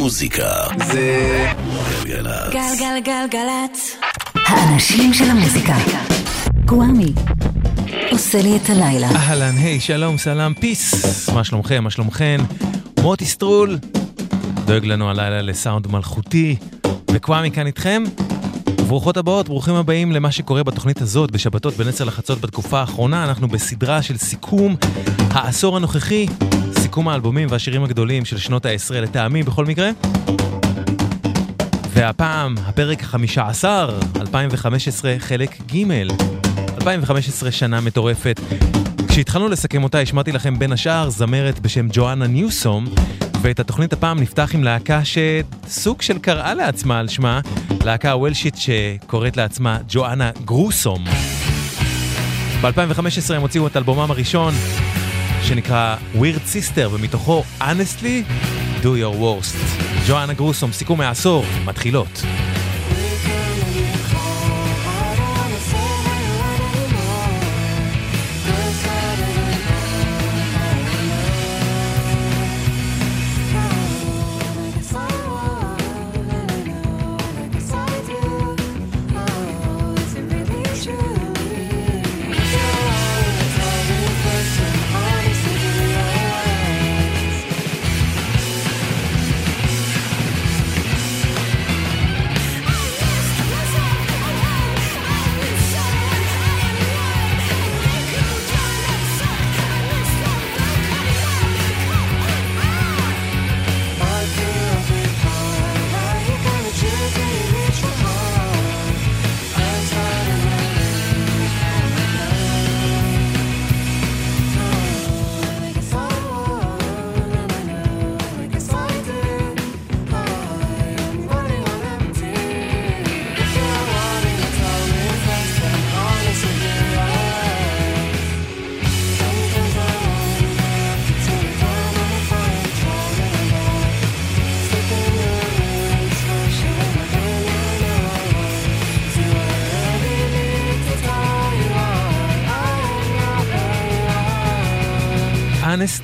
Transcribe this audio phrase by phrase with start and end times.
[0.00, 1.46] מוזיקה זה
[2.04, 2.52] גלגלצ.
[2.52, 3.96] גלגלגלגלצ.
[4.34, 5.76] האנשים של המוזיקה.
[6.64, 7.12] קוואמי.
[8.10, 9.10] עושה לי את הלילה.
[9.10, 11.28] אהלן, היי, שלום, סלאם, פיס.
[11.28, 12.40] מה שלומכם, מה שלומכן?
[13.02, 13.78] מוטי סטרול,
[14.64, 16.56] דואג לנו הלילה לסאונד מלכותי,
[17.10, 18.02] וקוואמי כאן איתכם.
[18.88, 23.24] ברוכות הבאות, ברוכים הבאים למה שקורה בתוכנית הזאת בשבתות בין עשר לחצות בתקופה האחרונה.
[23.24, 24.76] אנחנו בסדרה של סיכום
[25.30, 26.26] העשור הנוכחי,
[26.90, 29.90] סיכום האלבומים והשירים הגדולים של שנות העשרה לטעמי בכל מקרה.
[31.88, 35.92] והפעם, הפרק החמישה עשר, 2015, חלק ג'
[36.74, 38.40] 2015 שנה מטורפת.
[39.08, 42.86] כשהתחלנו לסכם אותה, השמעתי לכם בין השאר זמרת בשם ג'ואנה ניוסום,
[43.42, 47.40] ואת התוכנית הפעם נפתח עם להקה שסוג של קראה לעצמה על שמה,
[47.84, 51.04] להקה וולשית שקוראת לעצמה ג'ואנה גרוסום.
[52.62, 54.54] ב-2015 הם הוציאו את אלבומם הראשון,
[55.42, 58.24] שנקרא Weird Sister, ומתוכו Honestly,
[58.82, 59.56] Do Your Worst.
[60.08, 62.22] ג'ואנה גרוסום, סיכום מהעשור, מתחילות.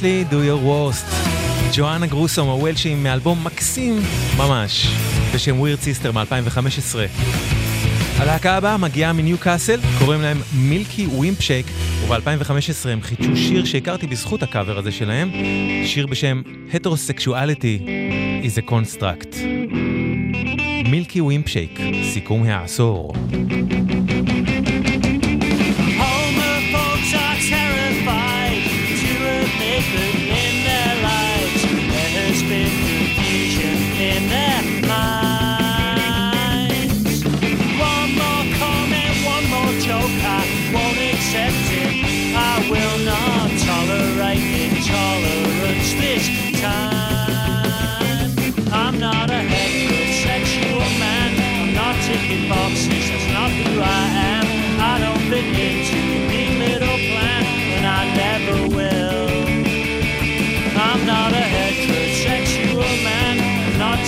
[0.06, 1.14] Honestly, do your worst.
[1.76, 3.98] Joanna Gruesome, הוולשים, מאלבום מקסים
[4.38, 4.86] ממש,
[5.34, 6.96] בשם Weird Sister מ-2015.
[8.18, 11.66] הלהקה הבאה מגיעה מניו קאסל, קוראים להם Milky Wimpshake,
[12.06, 15.30] וב-2015 הם חידשו שיר שהכרתי בזכות הקאבר הזה שלהם,
[15.84, 17.86] שיר בשם Heterosexuality
[18.42, 19.36] is a Construct.
[20.90, 21.80] Milky Wimpshake,
[22.12, 23.12] סיכום העשור.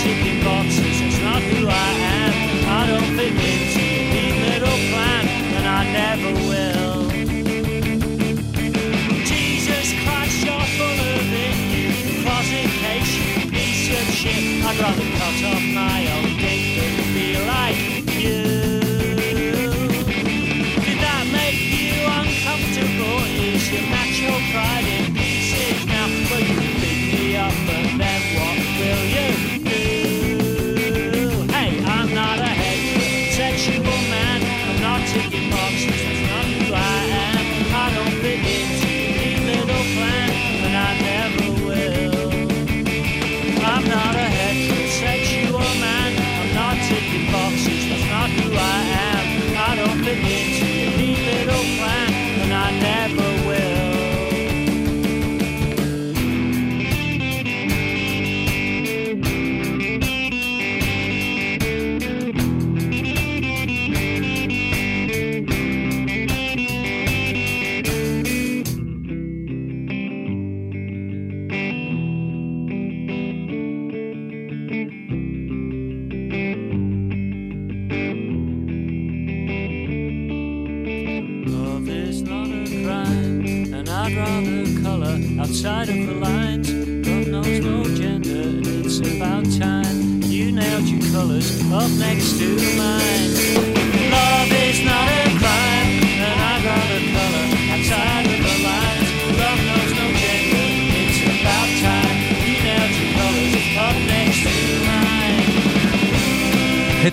[0.08, 0.96] Ticking boxes.
[1.00, 2.34] That's not who I am.
[2.80, 5.24] I don't fit into neat little plan,
[5.56, 7.00] and I never will.
[9.32, 11.56] Jesus Christ, you're full of it,
[12.24, 14.64] closet case, you piece of shit.
[14.64, 15.67] I'd rather cut off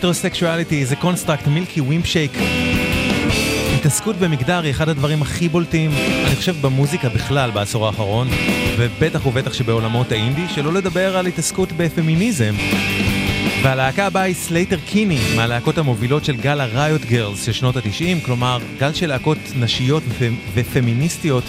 [0.05, 2.31] Heterosexuality is a Construct Milky Wimpshake.
[3.75, 5.91] התעסקות במגדר היא אחד הדברים הכי בולטים,
[6.25, 8.27] אני חושב, במוזיקה בכלל בעשור האחרון,
[8.77, 12.55] ובטח ובטח שבעולמות האינדי, שלא לדבר על התעסקות בפמיניזם.
[13.63, 18.59] והלהקה הבאה היא Sleater-Kinney, מהלהקות המובילות של גל ה riot grrrls של שנות ה-90, כלומר,
[18.79, 20.21] גל של להקות נשיות ופ...
[20.53, 21.43] ופמיניסטיות,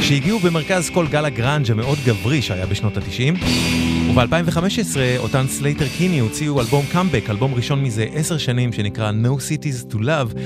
[0.00, 3.44] שהגיעו במרכז כל גל הגראנג' המאוד גברי שהיה בשנות ה-90.
[4.10, 9.96] וב-2015 אותן Sleater-Kinney הוציאו אלבום קאמבק, אלבום ראשון מזה עשר שנים שנקרא No Cities to
[9.96, 10.38] Love,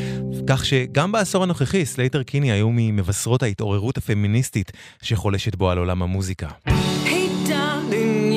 [0.47, 4.73] כך שגם בעשור הנוכחי Sleater-Kinney היו ממבשרות ההתעוררות הפמיניסטית
[5.03, 6.49] שחולשת בו על עולם המוזיקה.
[6.67, 6.70] Hey,
[7.49, 8.32] darling,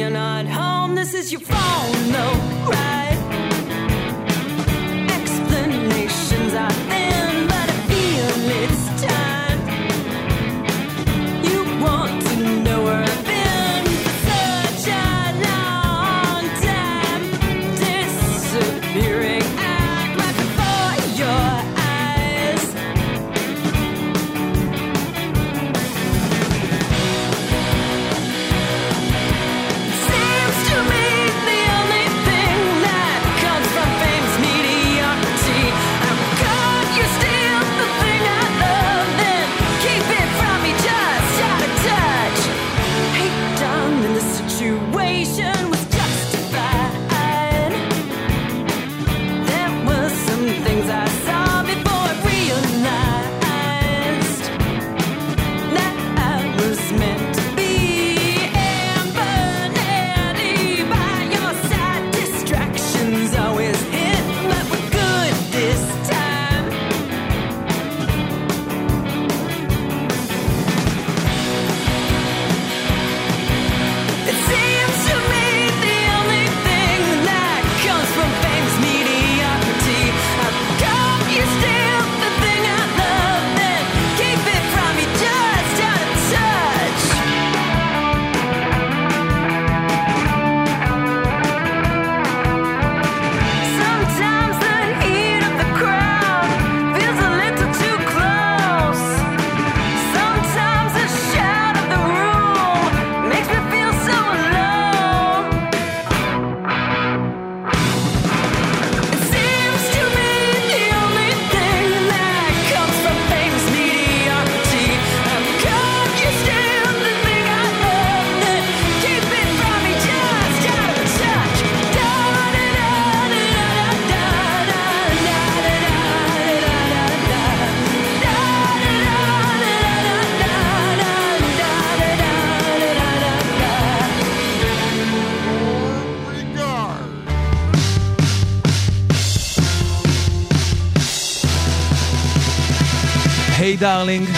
[143.95, 144.29] darling,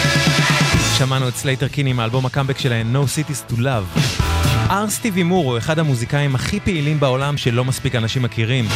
[0.98, 4.00] שמענו את Sleater-Kinney מהאלבום הקאמבק שלהם No Cities to Love.
[4.70, 8.68] אר סטיבי מור הוא אחד המוזיקאים הכי פעילים בעולם שלא מספיק אנשים מכירים.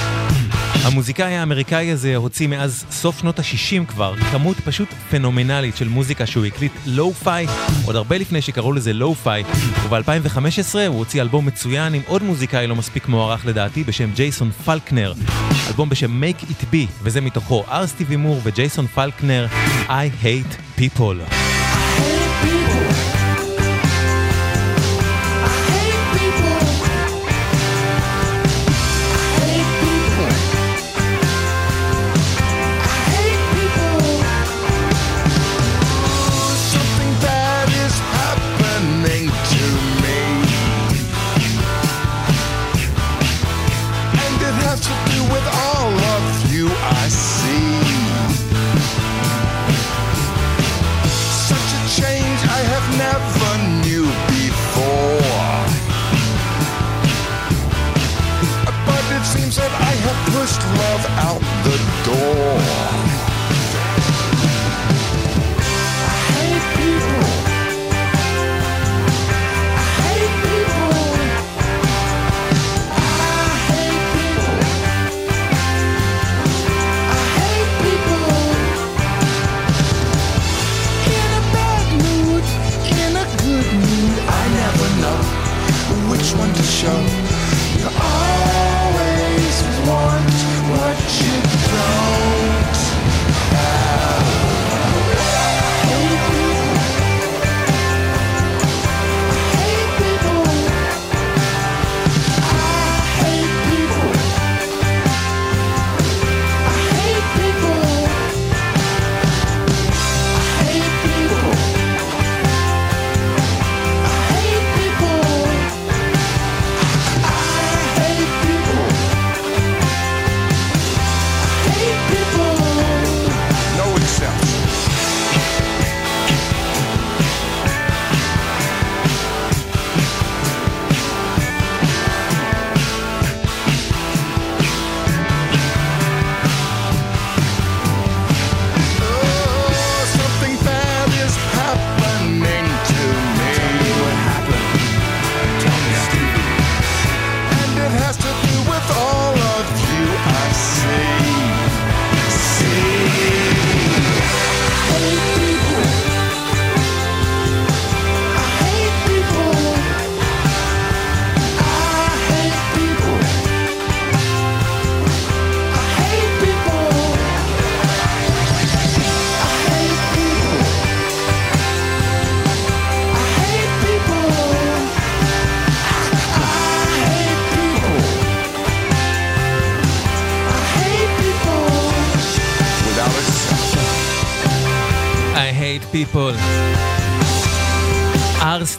[0.84, 6.44] המוזיקאי האמריקאי הזה הוציא מאז סוף שנות ה-60 כבר כמות פשוט פנומנלית של מוזיקה שהוא
[6.44, 7.46] הקליט lo-fi,
[7.84, 9.44] עוד הרבה לפני שקראו לזה lo-fi,
[9.88, 15.12] וב-2015 הוא הוציא אלבום מצוין עם עוד מוזיקאי לא מספיק מוערך לדעתי בשם ג'ייסון פלקנר,
[15.68, 19.46] אלבום בשם Make It Be, וזה מתוכו אר סטיבי מור וג'ייסון פלקנר,
[19.88, 21.41] I Hate People.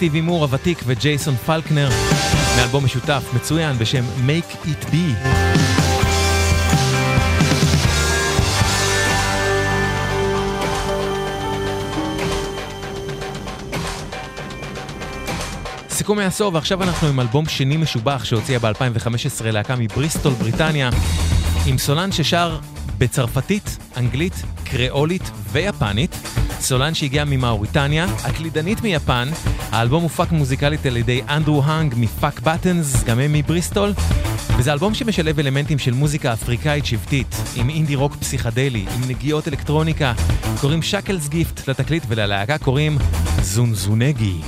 [0.03, 1.89] סטיבי מור הוותיק וג'ייסון פלקנר
[2.57, 5.27] מאלבום משותף מצוין בשם Make It Be.
[15.89, 20.89] סיכום העשור, ועכשיו אנחנו עם אלבום שני משובח שהוציאה ב-2015 להקה מבריסטול, בריטניה,
[21.65, 22.59] עם סולן ששר
[22.97, 26.15] בצרפתית, אנגלית, קריאולית ויפנית.
[26.59, 29.29] סולן שהגיע ממאוריטניה, הקלידנית מיפן,
[29.73, 33.93] האלבום הופק מוזיקלית על ידי אנדרו האנג מפאק בטנס, גם הם מבריסטול,
[34.57, 40.13] וזה אלבום שמשלב אלמנטים של מוזיקה אפריקאית שבטית, עם אינדי רוק פסיכדלי, עם נגיעות אלקטרוניקה,
[40.61, 42.97] קוראים שקלס גיפט לתקליט וללהקה קוראים
[43.41, 44.41] זונזונגי.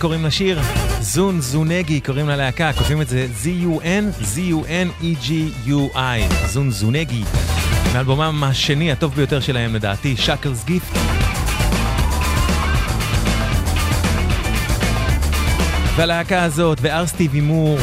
[0.00, 0.60] קוראים לשיר,
[1.00, 5.98] זון זונגי קוראים ללהקה, כותבים את זה Z-U-N, Z-U-N-E-G-U-I,
[6.46, 7.22] זון זונגי.
[7.94, 10.96] מאלבומם השני הטוב ביותר שלהם לדעתי, שקלס גיפט.
[15.96, 17.78] והלהקה הזאת, והר סטיבי מור,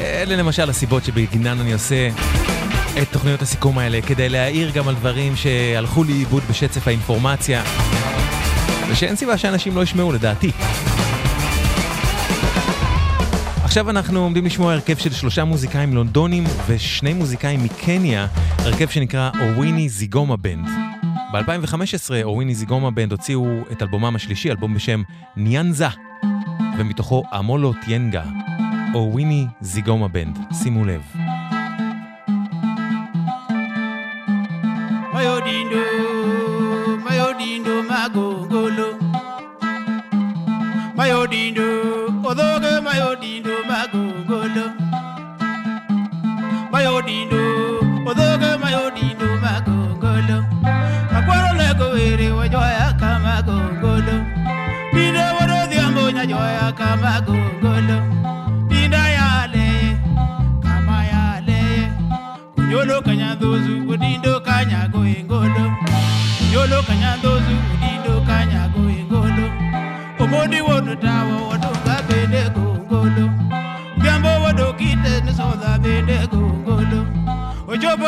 [0.00, 2.08] אלה למשל הסיבות שבגינן אני עושה
[3.02, 7.62] את תוכניות הסיכום האלה, כדי להעיר גם על דברים שהלכו לאיבוד בשצף האינפורמציה,
[8.88, 10.50] ושאין סיבה שאנשים לא ישמעו לדעתי.
[13.64, 18.26] עכשיו אנחנו עומדים לשמוע הרכב של שלושה מוזיקאים לונדונים ושני מוזיקאים מקניה,
[18.58, 20.68] הרכב שנקרא אוויני זיגומה בנד.
[21.32, 25.02] ב-2015 אוויני זיגומה בנד הוציאו את אלבומם השלישי, אלבום בשם
[25.36, 25.88] ניאנזה,
[26.78, 28.22] ומתוכו אמולו טיינגה,
[28.94, 30.38] אוויני זיגומה בנד.
[30.62, 31.02] שימו לב.
[35.14, 36.13] mayodindo
[41.34, 41.66] dindo
[42.30, 44.66] odoge mayo dindo magugolo.
[46.72, 47.42] Mayo dindo
[48.10, 50.38] odoge mayo dindo magugolo.
[51.16, 54.16] Akwaro le ko were wajoya kama gugolo
[54.94, 57.96] dindo woro dhiambo nyajoya kama gugolo
[58.70, 59.66] dinda yale
[60.62, 61.60] kama yale.
[62.54, 65.64] Kunyolo kanyadhozu kudindo kanyago engolo.
[66.38, 67.93] Kunyolo kanyadhozu kudindo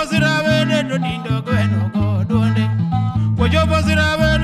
[0.06, 0.82] Wojobozira wele
[4.16, 4.35] wele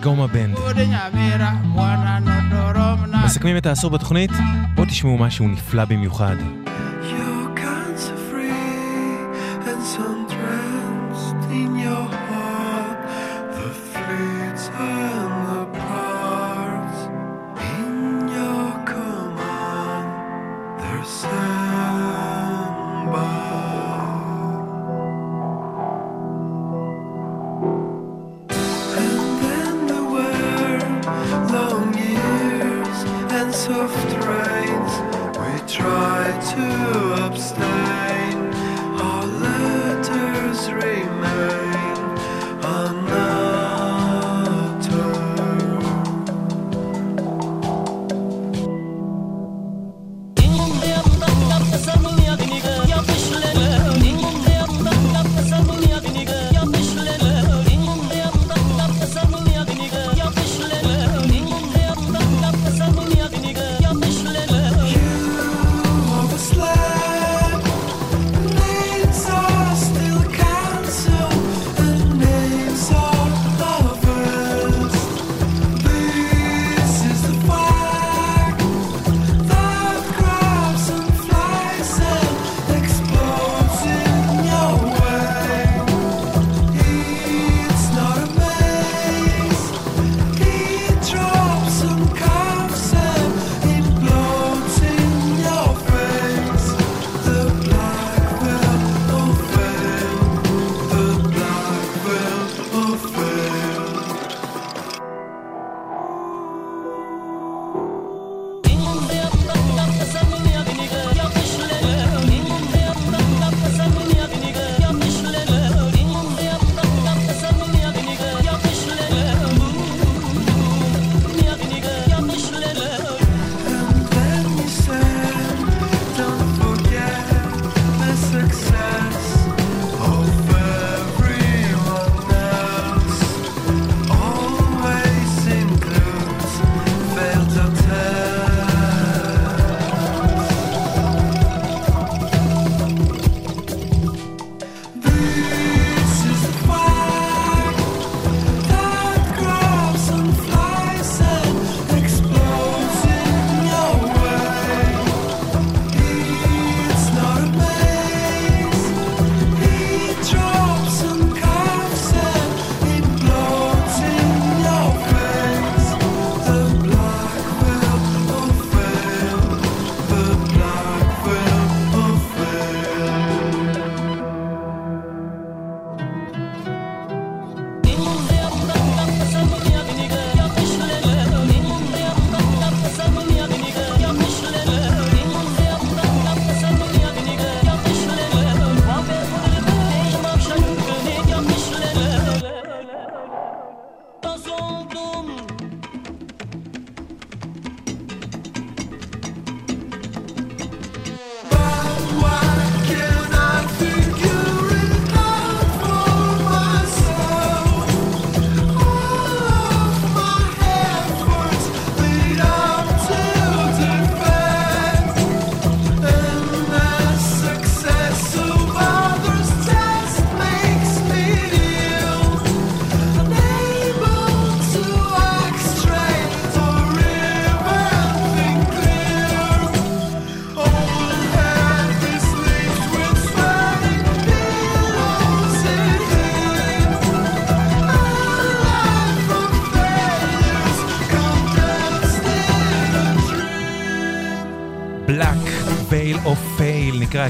[0.00, 0.58] זיגומה בנד.
[3.24, 4.30] מסכמים את העשור בתוכנית?
[4.74, 6.36] בואו תשמעו משהו נפלא במיוחד.
[7.02, 7.60] You're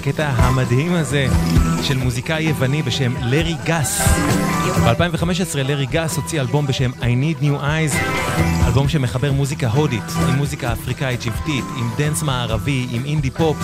[0.00, 1.26] הקטע המדהים הזה
[1.82, 4.00] של מוזיקאי יווני בשם לארי גס.
[4.84, 7.96] ב-2015 לארי גס הוציא אלבום בשם I Need New Eyes,
[8.66, 13.56] אלבום שמחבר מוזיקה הודית עם מוזיקה אפריקאית שבטית, עם דנס מערבי, עם אינדי פופ.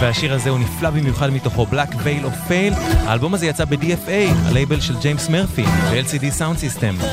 [0.00, 2.74] והשיר הזה הוא נפלא במיוחד מתוכו, Black Veil of Fail.
[3.06, 7.04] האלבום הזה יצא ב-DFA, הלייבל של ג'יימס מרפי, מ-LCD Soundsystem.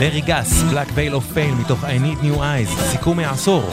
[0.00, 3.70] לארי גס, Black Veil of Fail מתוך I Need New Eyes, סיכום העשור.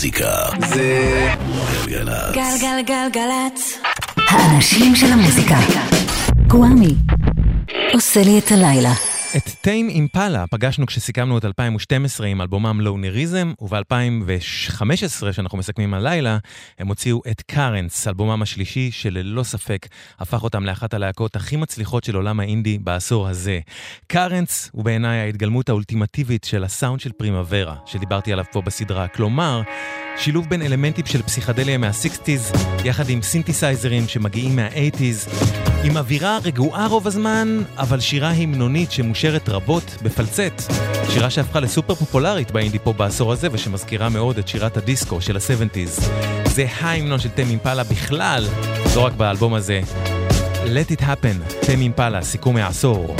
[0.00, 1.28] מוזיקה זה
[1.86, 2.34] גלגלצ.
[2.34, 3.78] גלגלגלגלצ.
[4.16, 5.56] האנשים של המוזיקה.
[6.46, 6.94] גוואמי.
[7.92, 9.09] עושה לי את הלילה.
[9.36, 16.38] את טיים אימפלה פגשנו כשסיכמנו את 2012 עם אלבומם לונריזם, וב-2015, שאנחנו מסכמים הלילה,
[16.78, 19.86] הם הוציאו את קארנס, אלבומם השלישי, שללא ספק
[20.18, 23.60] הפך אותם לאחת הלהקות הכי מצליחות של עולם האינדי בעשור הזה.
[24.06, 29.08] קארנס הוא בעיניי ההתגלמות האולטימטיבית של הסאונד של פרימוורה, שדיברתי עליו פה בסדרה.
[29.08, 29.62] כלומר,
[30.20, 35.30] שילוב בין אלמנטים של פסיכדליה מה-60's, יחד עם סינתסייזרים שמגיעים מה-80's,
[35.84, 40.72] עם אווירה רגועה רוב הזמן, אבל שירה המנונית שמושרת רבות בפלצט.
[41.10, 46.02] שירה שהפכה לסופר פופולרית באינדי פופ בעשור הזה, ושמזכירה מאוד את שירת הדיסקו של ה-70's.
[46.46, 48.46] זה ההמנון של Tame Impala בכלל,
[48.96, 49.80] לא רק באלבום הזה.
[50.64, 53.16] Let it happen, Tame Impala, סיכום העשור.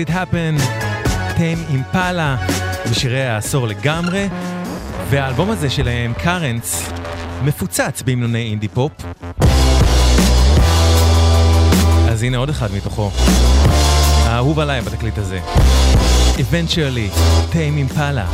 [0.00, 0.62] Let it happen,
[1.36, 2.36] טיים אימפלה,
[2.90, 4.28] בשירי העשור לגמרי,
[5.10, 6.90] והאלבום הזה שלהם, קארנס,
[7.42, 8.92] מפוצץ בהמנוני אינדי פופ.
[12.08, 13.10] אז הנה עוד אחד מתוכו,
[14.24, 15.40] האהוב עליי בתקליט הזה.
[16.36, 17.18] Eventually,
[17.52, 18.26] טיים אימפלה.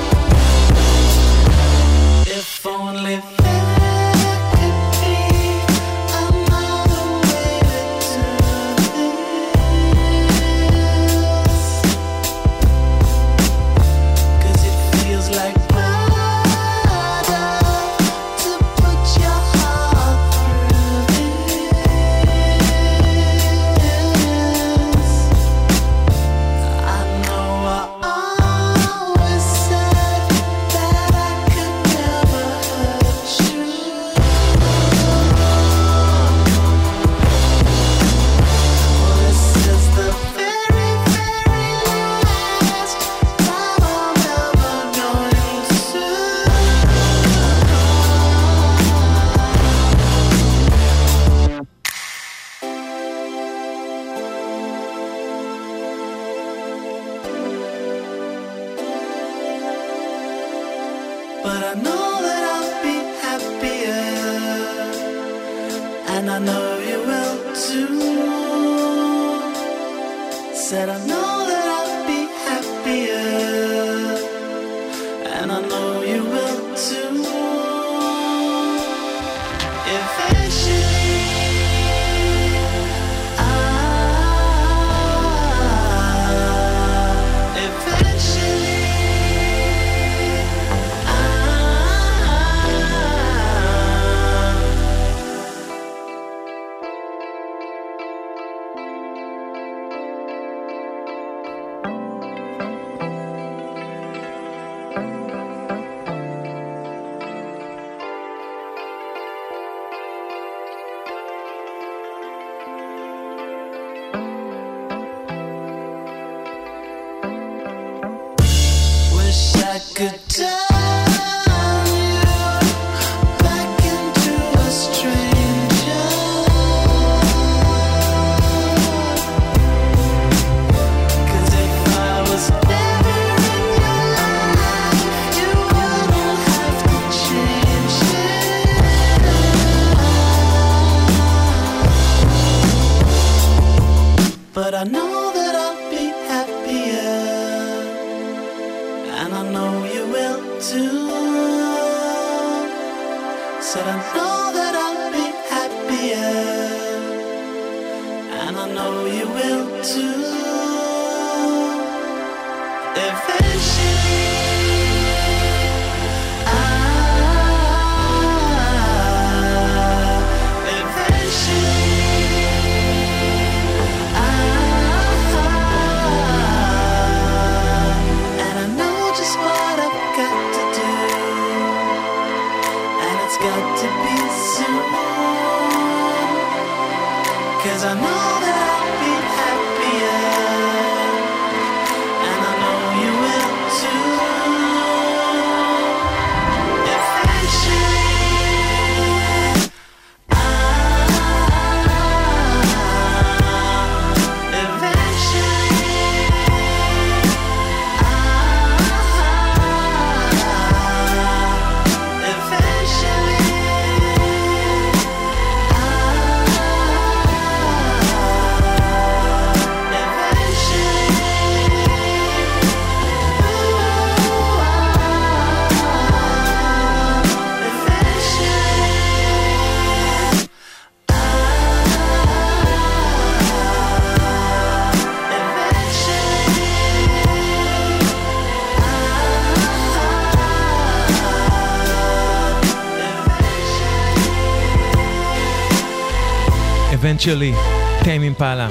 [247.27, 248.69] Eventually, Tame Impala.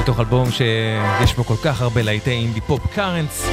[0.00, 3.46] מתוך אלבום שיש בו כל כך הרבה להיטי אינדי פופ Currents.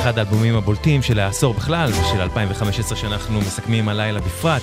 [0.00, 4.62] אחד האלבומים הבולטים של העשור בכלל ושל 2015 שאנחנו מסכמים הלילה בפרט.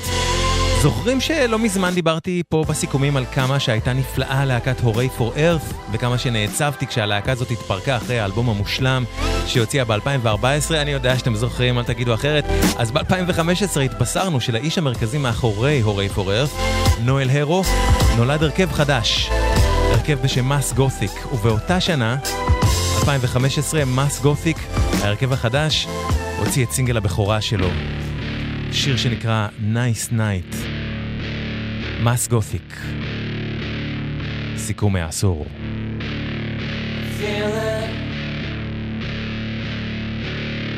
[0.82, 5.62] זוכרים שלא מזמן דיברתי פה בסיכומים על כמה שהייתה נפלאה להקת Hooray for Earth
[5.92, 9.04] וכמה שנעצבתי כשהלהקה הזאת התפרקה אחרי האלבום המושלם
[9.48, 10.74] שהוציאה ב-2014?
[10.76, 12.46] אני יודע שאתם זוכרים, אל תגידו אחרת.
[12.78, 16.50] אז ב-2015 התבשרנו שלאיש המרכזי מאחורי Hooray for Earth,
[17.06, 17.64] נואל הרו,
[18.18, 19.30] נולד הרכב חדש.
[19.92, 22.18] הרכב בשם מס גותיק, ובאותה שנה,
[23.00, 24.58] 2015, מס גותיק,
[25.02, 25.88] ההרכב החדש,
[26.40, 27.68] הוציא את סינגל הבכורה שלו.
[28.72, 30.56] שיר שנקרא Nice Night.
[32.04, 32.78] מס גותיק.
[34.58, 35.46] סיכום העשור.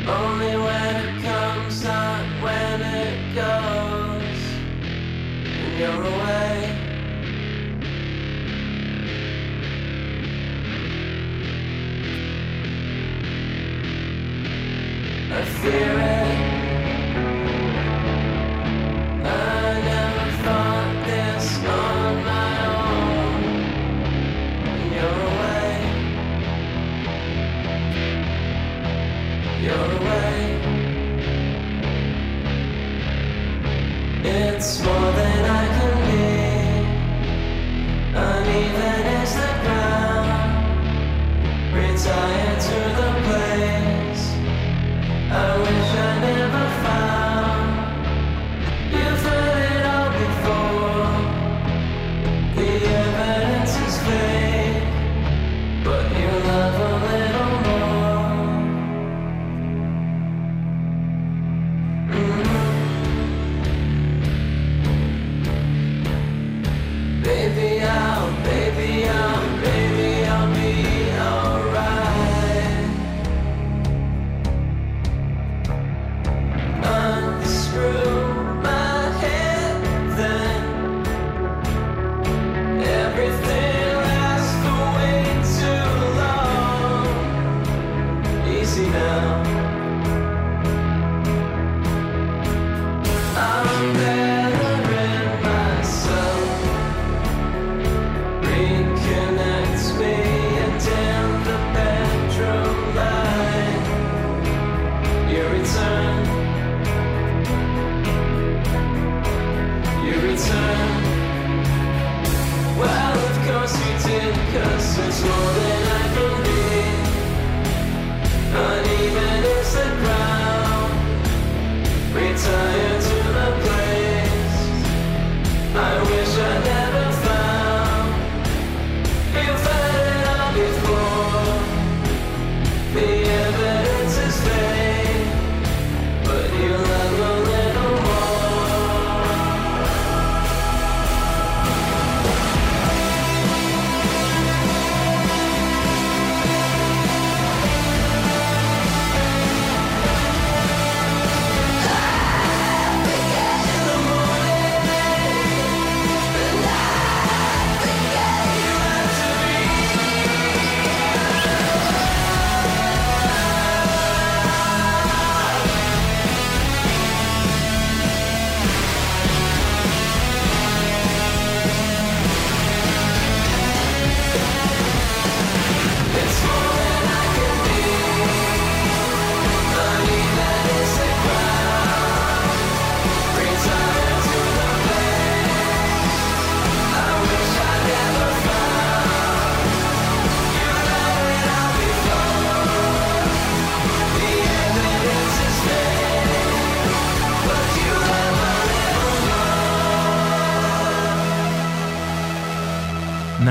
[0.08, 4.05] only when it comes, not when it goes.
[5.78, 6.72] You're away.
[15.32, 16.36] I fear it.
[19.26, 22.86] I never thought this on my own.
[34.28, 34.82] It's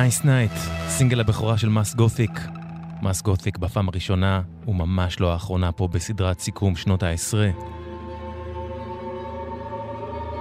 [0.05, 2.41] Nice Night, סינגל הבכורה של מס גותיק.
[3.03, 7.51] מס גותיק בפעם הראשונה וממש לא האחרונה פה בסדרת סיכום שנות העשרה.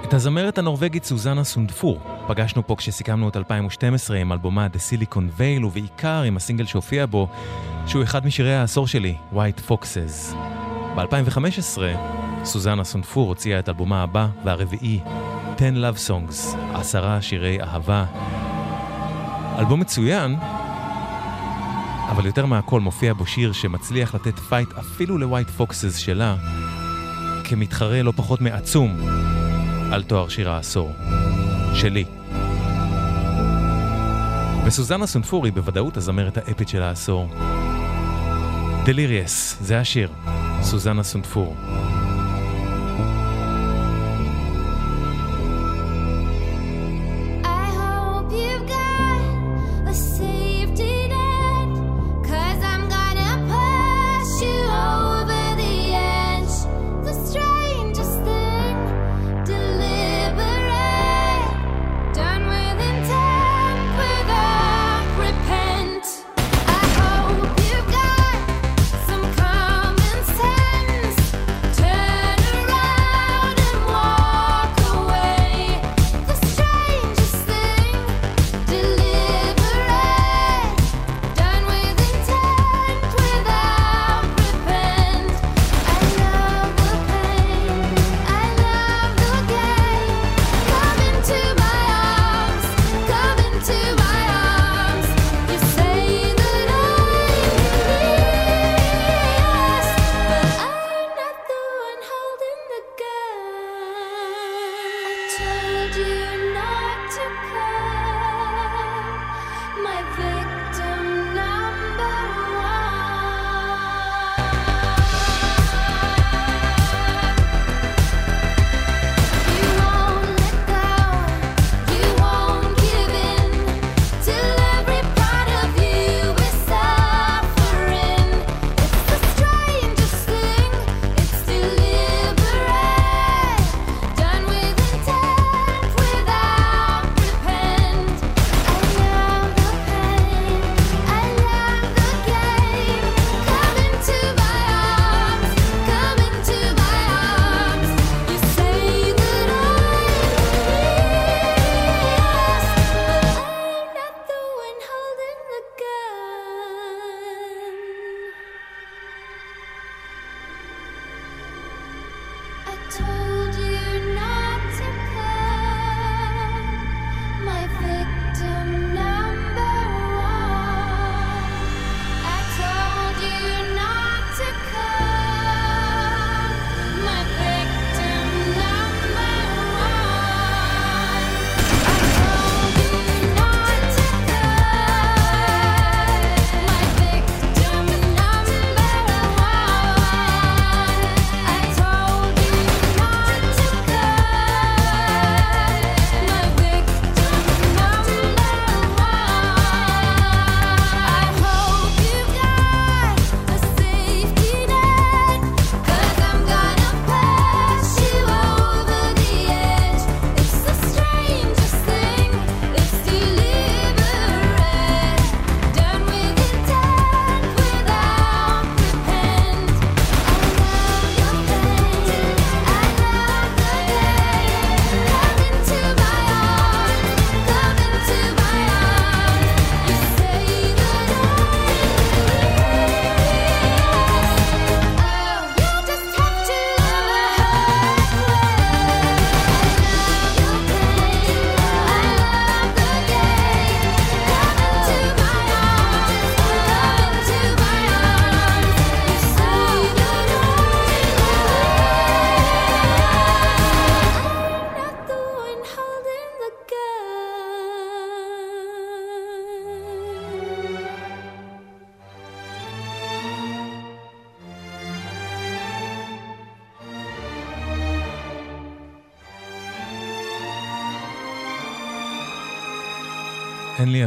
[0.04, 5.64] את הזמרת הנורבגית סוזנה סונדפור פגשנו פה כשסיכמנו את 2012 עם אלבומה The Silicon Veil
[5.64, 7.28] ובעיקר עם הסינגל שהופיע בו,
[7.86, 10.34] שהוא אחד משירי העשור שלי, White Foxes.
[10.96, 11.78] ב-2015
[12.44, 15.00] סוזנה סונדפור הוציאה את אלבומה הבא והרביעי,
[15.56, 18.04] 10 Love Songs, עשרה שירי אהבה.
[19.58, 20.36] אלבום מצוין,
[22.10, 26.36] אבל יותר מהכל מופיע בו שיר שמצליח לתת פייט אפילו ל White Foxes שלה,
[27.44, 29.00] כמתחרה לא פחות מעצום
[29.92, 30.92] על תואר שיר העשור.
[31.74, 32.04] שלי.
[34.64, 37.28] וסוזנה סונפור היא בוודאות הזמרת האפית של העשור.
[38.84, 40.08] Delirious, זה השיר,
[40.62, 41.56] סוזנה סונפור.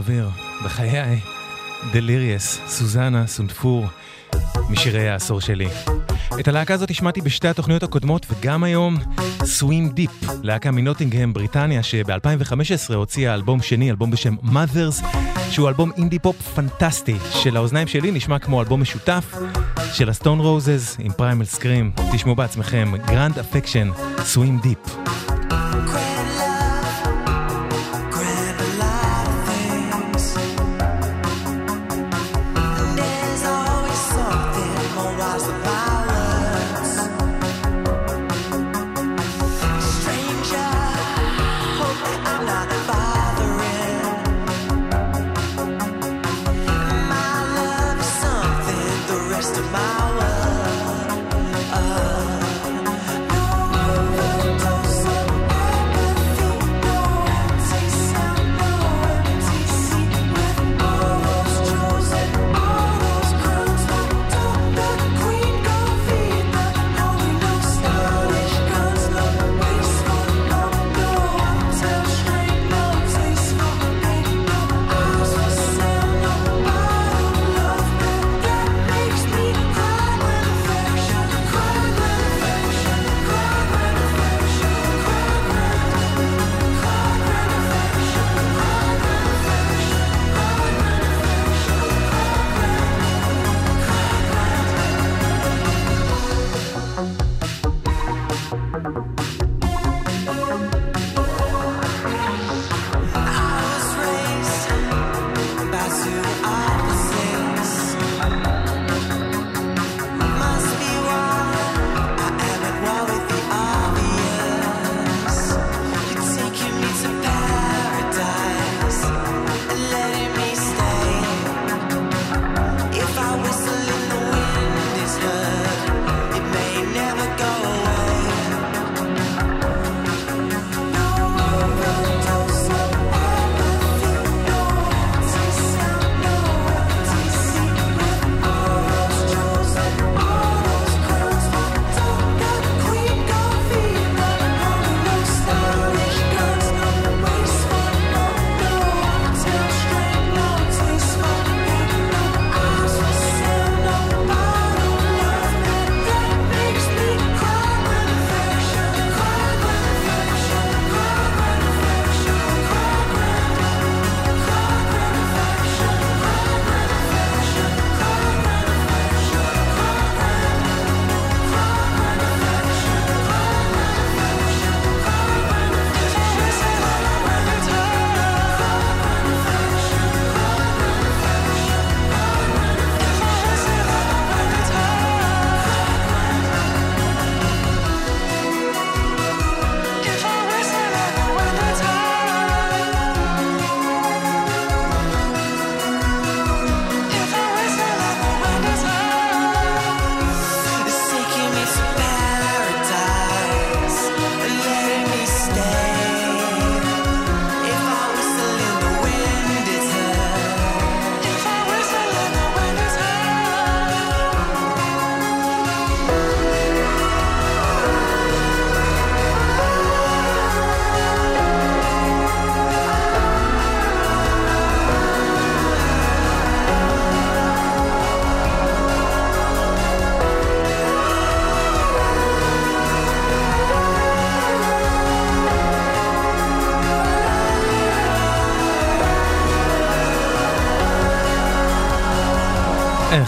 [0.08, 0.30] באוויר,
[0.64, 1.20] בחיי,
[1.94, 3.86] Delirious, סוזנה, סונפור,
[4.70, 5.68] משירי העשור שלי.
[6.40, 8.98] את הלהקה הזאת השמעתי בשתי התוכניות הקודמות, וגם היום,
[9.44, 10.12] Swim Deep,
[10.44, 15.06] להקה מנוטינגהם, בריטניה, שב-2015 הוציאה אלבום שני, אלבום בשם Mothers,
[15.52, 19.36] שהוא אלבום אינדי פופ פנטסטי, שלאוזניים שלי נשמע כמו אלבום משותף
[19.94, 21.92] של ה Stone Roses עם Primal Scream.
[22.14, 23.90] תשמעו בעצמכם, Grand Affection,
[24.24, 24.98] Swim Deep.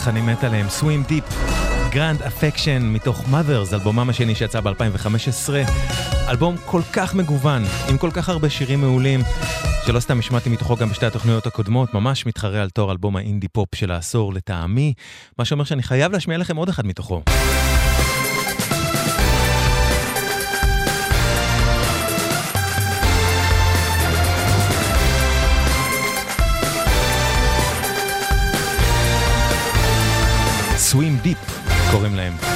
[0.10, 1.34] שאני מת עליהם, Swim Deep,
[1.93, 5.49] Grand Affection מתוך Mothers, אלבומם השני שיצא ב-2015.
[6.30, 9.20] אלבום כל כך מגוון, עם כל כך הרבה שירים מעולים,
[9.86, 13.76] שלא סתם השמעתי מתוכו גם בשתי התוכניות הקודמות, ממש מתחרה על תואר אלבום האינדי פופ
[13.76, 14.93] של העשור לטעמי,
[15.39, 17.22] מה שאומר שאני חייב להשמיע לכם עוד אחד מתוכו.
[30.92, 31.38] סווים דיפ
[31.92, 32.49] קוראים להם.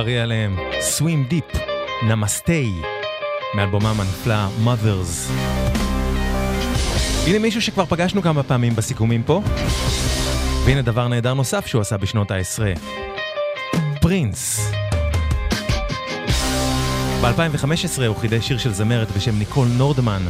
[0.00, 0.56] בריא עליהם.
[0.98, 1.58] Swim Deep,
[2.08, 2.72] נמסטי,
[3.54, 5.32] מאלבומם הנפלא Mothers.
[7.26, 9.42] הנה מישהו שכבר פגשנו כמה פעמים בסיכומים פה,
[10.64, 12.78] והנה דבר נהדר נוסף שהוא עשה בשנות ה-10,
[14.00, 14.70] פרינס.
[17.22, 20.22] ב-2015 הוא חידש שיר של זמרת בשם ניקול נורדמן.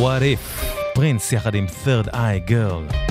[0.00, 3.01] What if, פרינס יחד עם Third Eye Girl.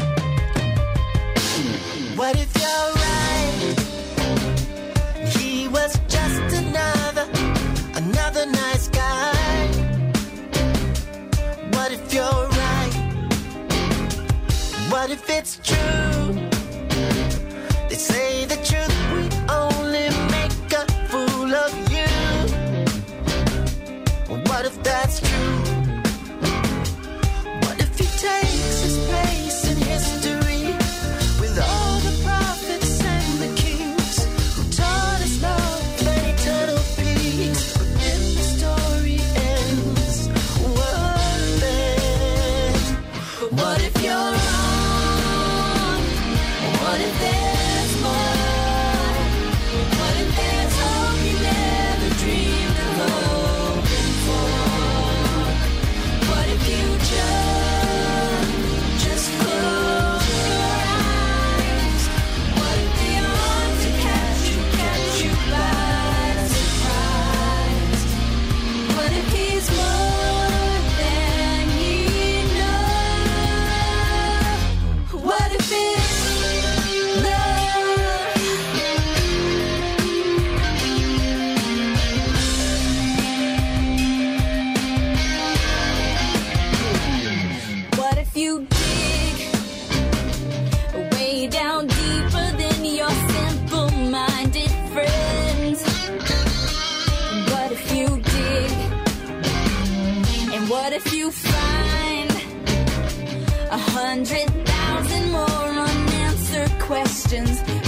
[101.06, 102.32] if you find
[103.72, 107.81] a hundred thousand more unanswered questions.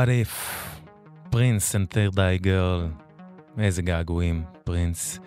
[0.00, 0.32] What If,
[1.30, 3.04] פרינס and third eye girl,
[3.58, 5.18] איזה געגועים, פרינס.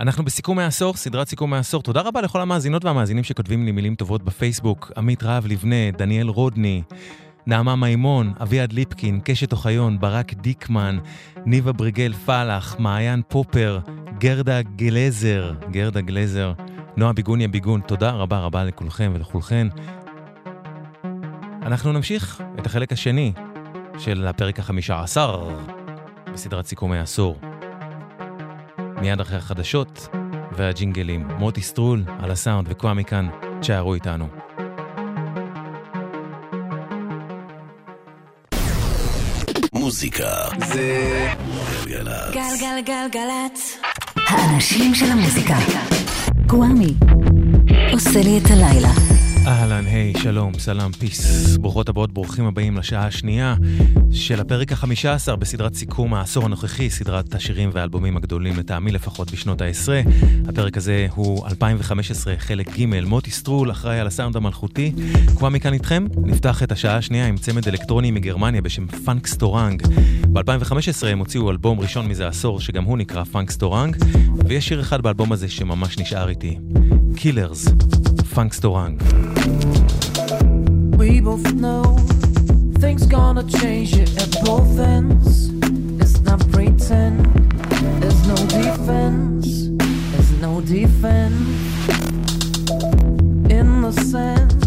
[0.00, 1.82] אנחנו בסיכום העשור, סדרת סיכום העשור.
[1.82, 4.92] תודה רבה לכל המאזינות והמאזינים שכותבים לי מילים טובות בפייסבוק.
[4.96, 6.82] עמית רהב לבנה, דניאל רודני,
[7.46, 10.98] נעמה מימון, אביעד ליפקין, קשת אוחיון, ברק דיקמן,
[11.46, 13.78] ניבה בריגל פלח, מעיין פופר,
[14.18, 16.52] גרדה גלזר, גרדה גלזר,
[16.96, 17.80] נועה ביגוניה ביגון.
[17.80, 19.68] תודה רבה רבה לכולכם ולכולכן.
[21.66, 23.32] אנחנו נמשיך את החלק השני
[23.98, 25.48] של הפרק החמישה עשר
[26.32, 27.38] בסדרת סיכומי העשור.
[29.00, 30.08] מיד אחרי החדשות
[30.52, 31.28] והג'ינגלים.
[31.38, 33.28] מוטי סטרול על הסאונד וקוואמי כאן,
[33.60, 34.28] תשארו איתנו.
[39.72, 41.28] מוזיקה זה
[41.86, 42.34] גלגלצ.
[42.34, 43.78] גלגלגלגלצ.
[44.16, 45.56] האנשים של המוזיקה.
[46.46, 46.94] קוואמי.
[47.92, 49.25] עושה לי את הלילה.
[49.46, 51.56] אהלן, היי, שלום, סלאם, peace.
[51.56, 53.54] ברוכות הבאות, ברוכים הבאים לשעה השנייה
[54.12, 59.60] של הפרק החמישה עשר בסדרת סיכום העשור הנוכחי, סדרת השירים והאלבומים הגדולים לטעמי לפחות בשנות
[59.60, 60.00] העשרה.
[60.48, 64.92] הפרק הזה הוא 2015, חלק ג', מוטי סטרול, אחראי על הסאונד המלכותי.
[65.36, 69.82] קוואמי כאן איתכם, נפתח את השעה השנייה עם צמד אלקטרוני מגרמניה בשם Funkstörung.
[70.32, 73.96] ב-2015 הם הוציאו אלבום ראשון מזה עשור, שגם הוא נקרא Funkstörung,
[74.46, 76.58] ויש שיר אחד באלבום הזה שממש נשאר איתי.
[77.15, 77.67] קילרס,
[78.33, 79.01] פאנקסטורנג.
[80.97, 81.83] We both know
[82.79, 85.49] things gonna change it at both ends.
[86.01, 87.17] It's not pretend.
[88.01, 89.47] There's no defense.
[90.11, 91.47] There's no defense.
[93.59, 94.61] Innocent.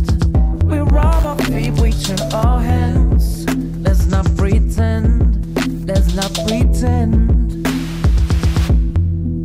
[0.70, 3.46] We rub our feet, we turn our hands.
[3.86, 5.12] Let's not pretend.
[5.88, 7.66] Let's not pretend.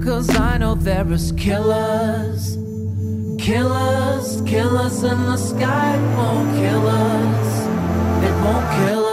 [0.04, 2.53] Cause I know there is killers.
[3.45, 4.41] Killers,
[4.79, 7.67] us, in the sky won't kill us.
[8.25, 9.04] It won't kill us,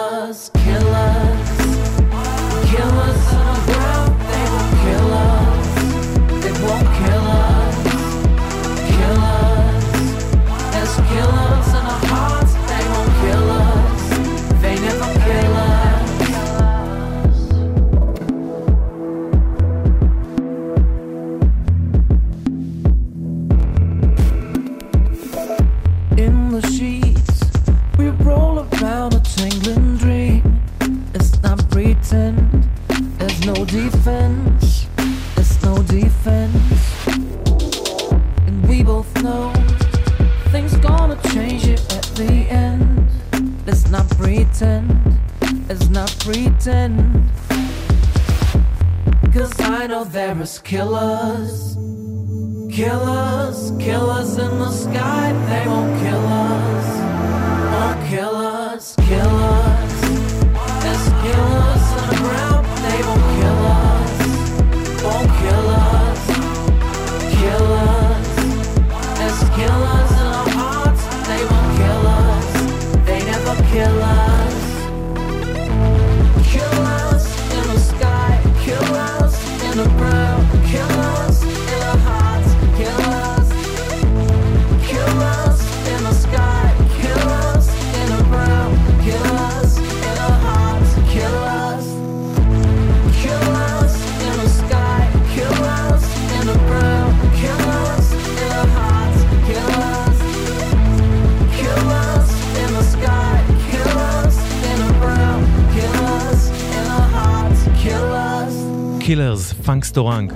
[109.82, 110.34] Funkstörung.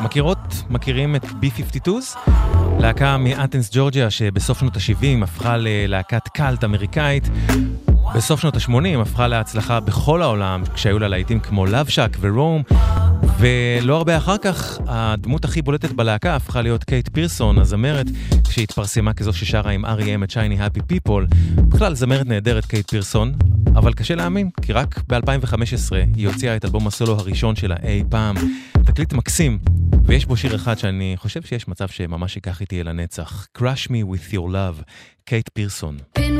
[0.00, 0.38] מכירות?
[0.70, 2.30] מכירים את B-52's?
[2.80, 7.28] להקה מאתנס ג'ורג'יה שבסוף שנות ה-70 הפכה ללהקת קאלט אמריקאית.
[8.14, 12.62] בסוף שנות ה-80 הפכה להצלחה בכל העולם כשהיו לה להיטים כמו Shack ו Roam
[13.38, 18.06] ולא הרבה אחר כך הדמות הכי בולטת בלהקה הפכה להיות קייט פירסון, הזמרת,
[18.48, 20.24] כשהתפרסמה כזו ששרה עם R.E.M.
[20.24, 21.26] את Shiny Happy People.
[21.54, 23.32] בכלל זמרת נהדרת קייט פירסון,
[23.76, 25.56] אבל קשה להאמין, כי רק ב-2015
[26.16, 28.36] היא הוציאה את אלבום הסולו הראשון שלה אי פעם.
[28.86, 29.58] תקליט מקסים,
[30.04, 33.46] ויש בו שיר אחד שאני חושב שיש מצב שממש ייקח איתי אל הנצח.
[33.58, 34.82] Crush me with your love,
[35.24, 35.98] קייט פירסון.
[36.18, 36.33] Pinwheel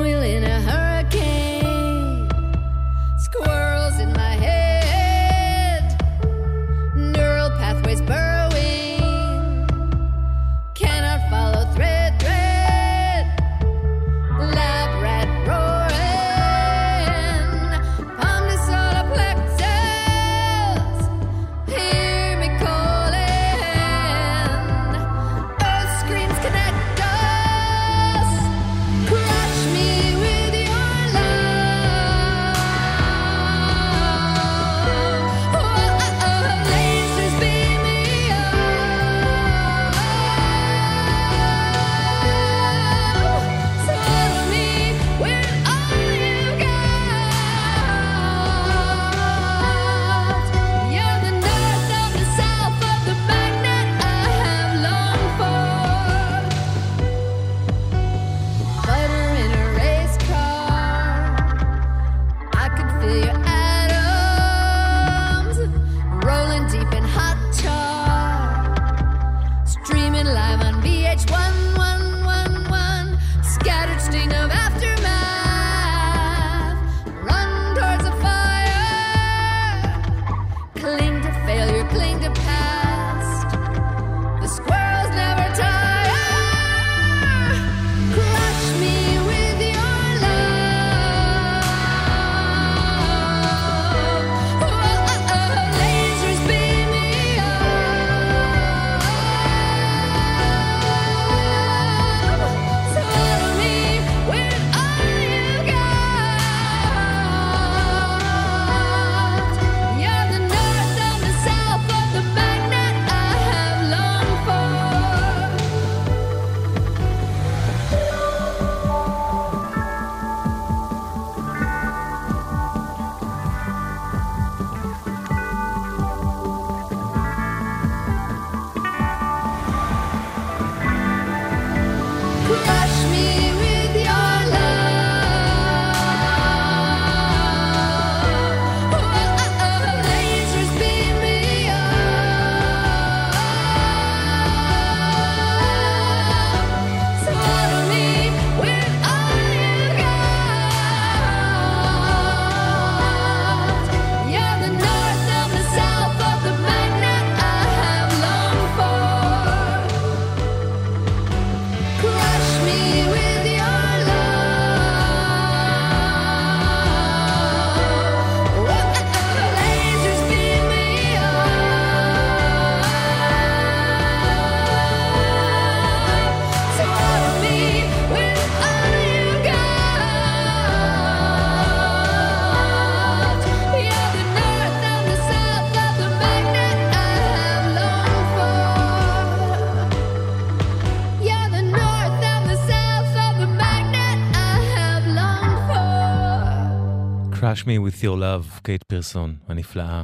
[197.64, 200.02] Crush Me With Your Love, קייט פירסון הנפלאה.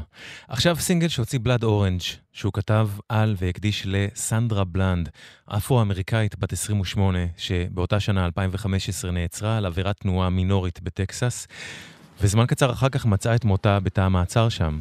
[0.48, 2.00] עכשיו סינגל שהוציא בלאד אורנג',
[2.32, 5.08] שהוא כתב על והקדיש לסנדרה בלנד,
[5.48, 11.48] אפרו-אמריקאית בת 28, שבאותה שנה, 2015, נעצרה על עבירת תנועה מינורית בטקסס.
[12.20, 14.80] וזמן קצר אחר כך מצאה את מותה בתא המעצר שם.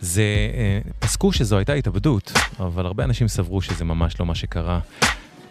[0.00, 0.22] זה,
[0.54, 4.80] אה, פסקו שזו הייתה התאבדות, אבל הרבה אנשים סברו שזה ממש לא מה שקרה.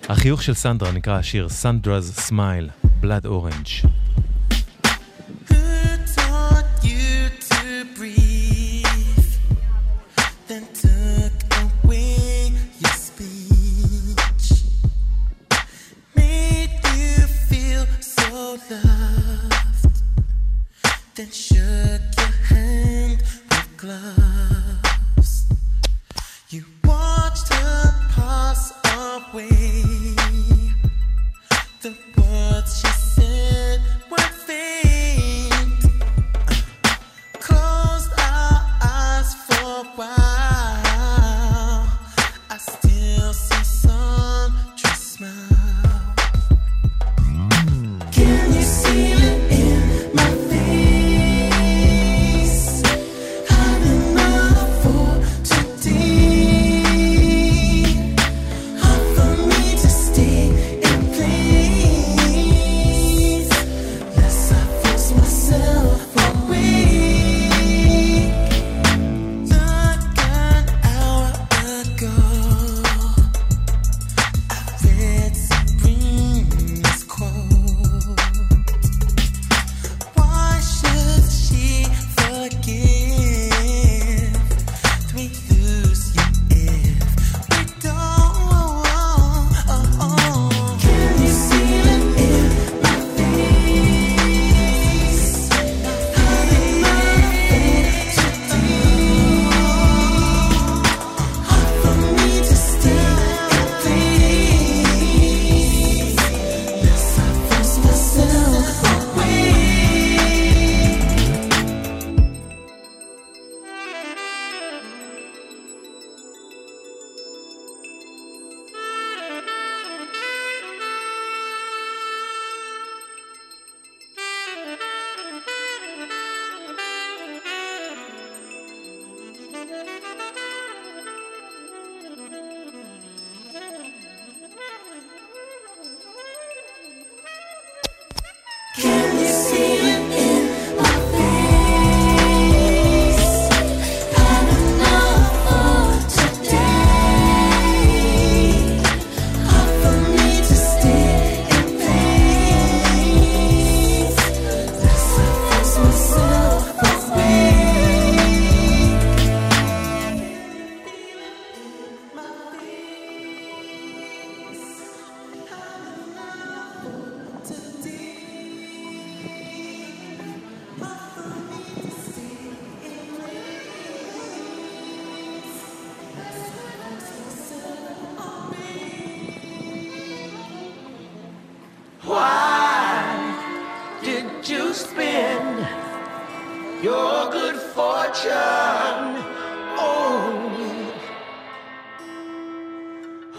[0.09, 3.87] החיוך של סנדרה נקרא השיר Sandra's Smile, Blood Orange.
[18.69, 20.01] Loved.
[21.15, 25.47] Then shook your hand with gloves.
[26.49, 29.81] You watched her pass away.
[31.81, 35.81] The words she said were faint.
[37.39, 40.16] Closed our eyes for a while.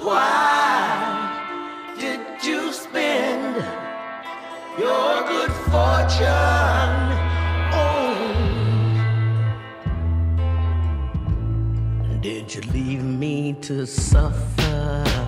[0.00, 3.56] Why did you spend
[4.78, 6.28] your good fortune
[7.74, 8.18] on?
[12.20, 15.27] Did you leave me to suffer?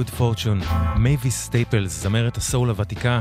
[0.00, 3.20] Good Fortune, מייביס סטייפלס, זמרת הסול הוותיקה,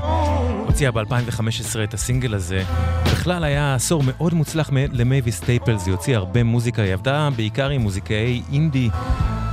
[0.65, 2.63] הוציאה ב-2015 את הסינגל הזה.
[3.05, 7.81] בכלל היה עשור מאוד מוצלח למייביס סטייפלס, היא הוציאה הרבה מוזיקה, היא עבדה בעיקר עם
[7.81, 8.89] מוזיקאי אינדי,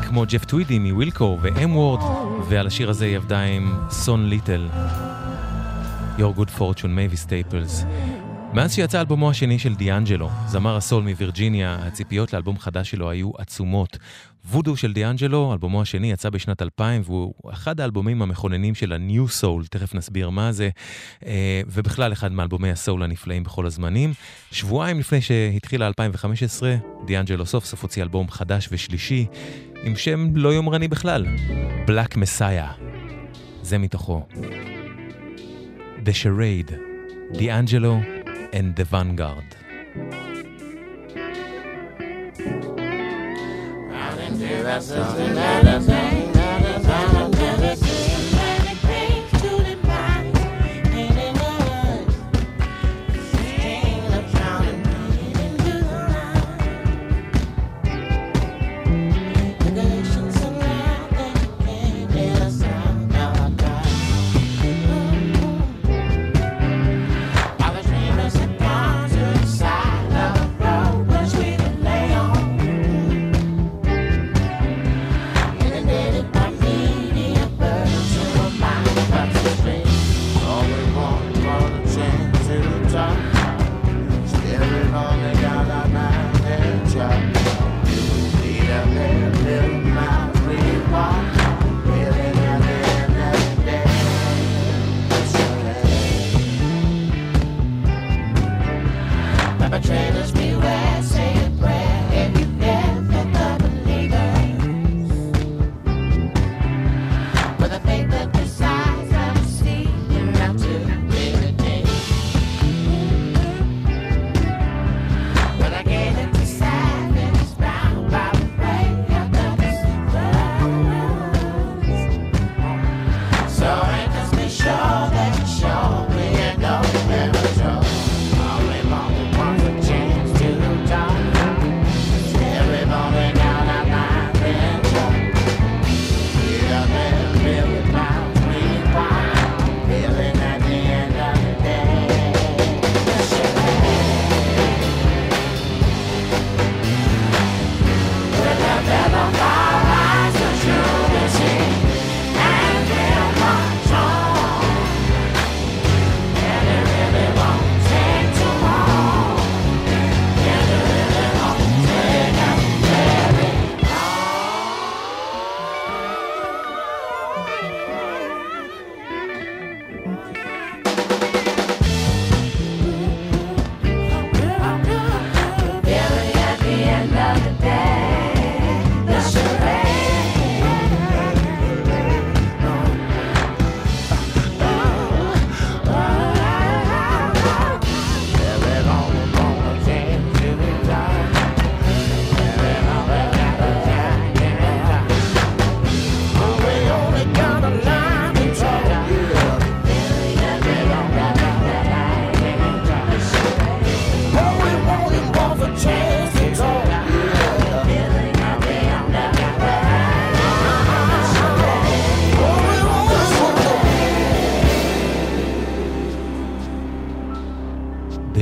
[0.09, 1.77] כמו ג'ף טווידי מ Wilco ו M.
[1.77, 2.01] Ward,
[2.49, 4.69] ועל השיר הזה היא עבדה עם סון ליטל.
[6.19, 7.85] Your Good Fortune, מייביס סטייפלס.
[8.57, 13.99] מאז שיצא אלבומו השני של דיאנג'לו, זמר הסול מווירג'יניה, הציפיות לאלבום חדש שלו היו עצומות.
[14.51, 19.69] וודו של דיאנג'לו, אלבומו השני יצא בשנת 2000, והוא אחד האלבומים המכוננים של ה-New Soul,
[19.71, 20.69] תכף נסביר מה זה,
[21.27, 24.13] אה, ובכלל אחד מאלבומי הסול הנפלאים בכל הזמנים.
[24.53, 26.77] שבועיים לפני שהתחילה 2015,
[27.07, 29.27] דיאנג'לו סוף סוף הוציא אלבום חדש ושלישי,
[29.83, 31.27] עם שם לא יומרני בכלל,
[31.87, 32.83] Black Messiah.
[33.63, 34.27] זה מתוכו.
[36.05, 36.73] The Charade,
[37.33, 39.45] D'Angelo and the Vanguard.
[44.79, 46.26] The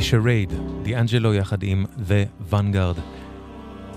[0.04, 0.52] שרייד,
[0.82, 3.00] דיאנג'לו יחד עם The Vanguard,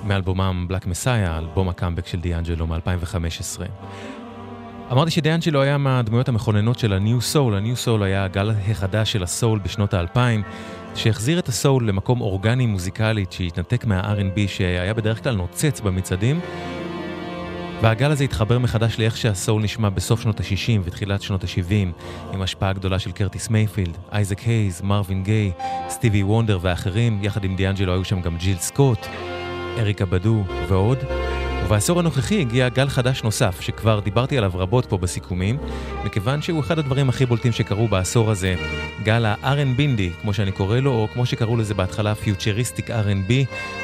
[0.03, 3.61] מאלבומם Black Messiah, אלבום הקאמבק של דיאנג'לו מ-2015.
[4.91, 9.59] אמרתי שדיאנג'לו היה מהדמויות המכוננות של ה-New Soul, ה-New Soul היה הגל החדש של הסול
[9.59, 10.43] בשנות האלפיים,
[10.95, 16.39] שהחזיר את הסול למקום אורגני מוזיקלית שהתנתק מה-R&B שהיה בדרך כלל נוצץ במצעדים,
[17.81, 22.73] והגל הזה התחבר מחדש לאיך שהסול נשמע בסוף שנות ה-60 ותחילת שנות ה-70, עם השפעה
[22.73, 25.51] גדולה של קרטיס מייפילד, אייזק הייז, מרווין גיי,
[25.89, 28.99] סטיבי וונדר ואחרים, יחד עם דיאנג'לו היו שם גם ג'יל סקוט,
[29.77, 30.97] אריקה בדו ועוד.
[31.67, 35.57] ובעשור הנוכחי הגיע גל חדש נוסף, שכבר דיברתי עליו רבות פה בסיכומים,
[36.03, 38.55] מכיוון שהוא אחד הדברים הכי בולטים שקרו בעשור הזה,
[39.03, 39.81] גל ה-R&B,
[40.21, 43.31] כמו שאני קורא לו, או כמו שקראו לזה בהתחלה, Futuristic R&B.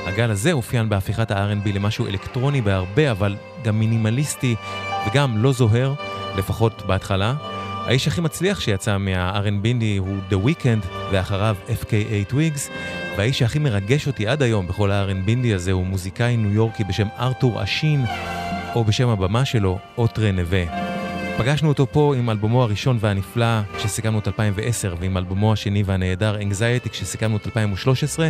[0.06, 4.56] הגל הזה אופיין בהפיכת ה-R&B למשהו אלקטרוני בהרבה, אבל גם מינימליסטי
[5.08, 5.94] וגם לא זוהר,
[6.38, 7.34] לפחות בהתחלה.
[7.86, 9.68] האיש הכי מצליח שיצא מה-R&B
[10.00, 12.72] הוא The Weeknd, ואחריו FKA Twigs,
[13.18, 17.64] והאיש שהכי מרגש אותי עד היום בכל ה-R&B הזה הוא מוזיקאי ניו יורקי בשם ארתור
[17.64, 18.06] אשין,
[18.76, 20.64] או בשם הבמה שלו, אוטרה נווה.
[21.38, 26.90] פגשנו אותו פה עם אלבומו הראשון והנפלא כשסיכמנו את 2010 ועם אלבומו השני והנהדר Anxiety
[26.90, 28.30] כשסיכמנו את 2013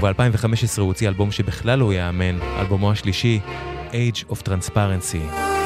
[0.00, 3.40] וב-2015 הוא הוציא אלבום שבכלל לא ייאמן, אלבומו השלישי
[3.92, 5.57] Age of Transparency.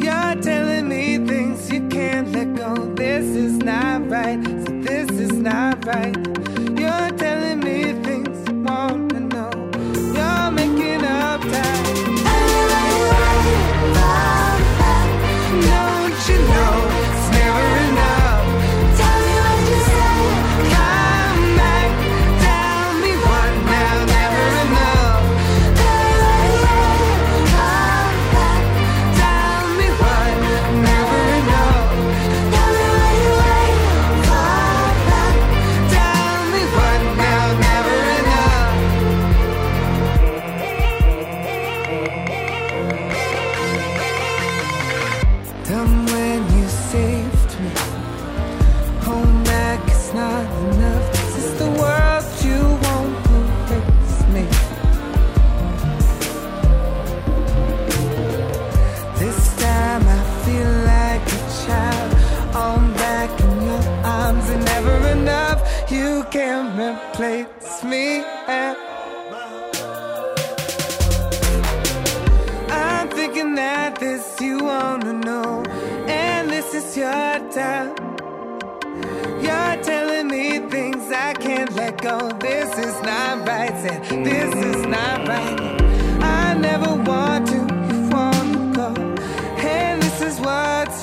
[0.00, 2.74] You're telling me things you can't let go.
[2.94, 4.42] This is not right.
[4.44, 6.25] So this is not right.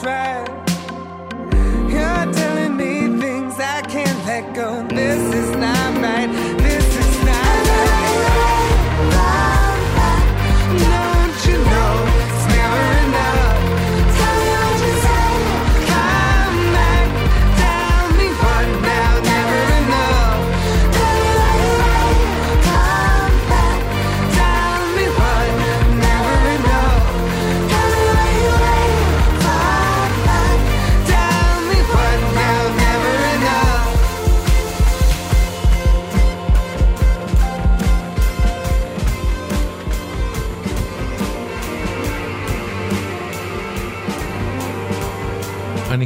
[0.03, 0.42] Right.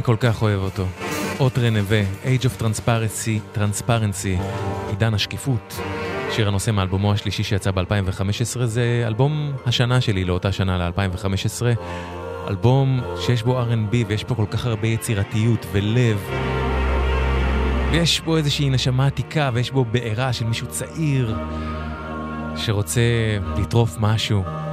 [0.08, 0.86] כל כך אוהב אותו.
[1.40, 4.42] אות רנבה, Age of Transparency, Transparency,
[4.88, 5.80] עידן השקיפות.
[6.30, 11.62] שיר הנושא מאלבומו השלישי שיצא ב-2015, זה אלבום השנה שלי לאותה שנה, ל-2015.
[12.48, 16.30] אלבום שיש בו R&B ויש בו כל כך הרבה יצירתיות ולב.
[17.90, 21.36] ויש בו איזושהי נשמה עתיקה ויש בו בעירה של מישהו צעיר
[22.56, 23.00] שרוצה
[23.56, 24.67] לטרוף משהו.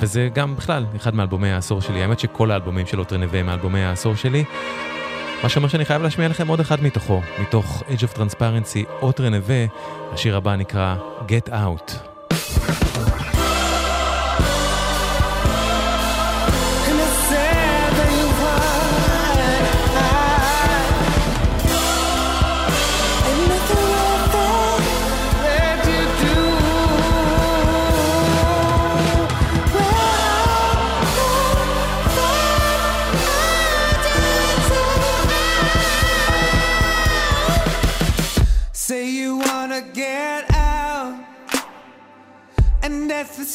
[0.00, 2.02] וזה גם בכלל אחד מאלבומי העשור שלי.
[2.02, 4.44] האמת שכל האלבומים של אוטר נווה הם מאלבומי העשור שלי.
[5.42, 9.66] מה שאומר שאני חייב להשמיע לכם עוד אחד מתוכו, מתוך Age of Transparency, אוטר נווה,
[10.12, 10.96] השיר הבא נקרא
[11.28, 11.92] Get Out.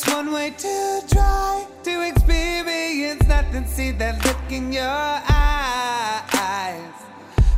[0.02, 3.68] That's just one way to try to experience nothing.
[3.68, 6.82] See that look in your eyes.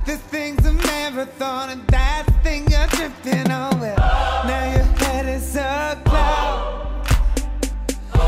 [0.06, 3.80] This thing's a marathon, and that thing you're tripping on.
[3.80, 7.08] Now your head is a cloud.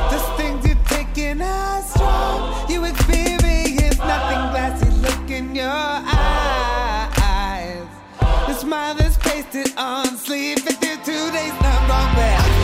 [0.10, 2.70] This things you're taking are strong.
[2.70, 4.90] You experience nothing glassy.
[5.02, 7.86] Look in your eyes.
[8.22, 10.60] The smile is pasted on sleep.
[10.60, 12.55] You two days not wrong, well,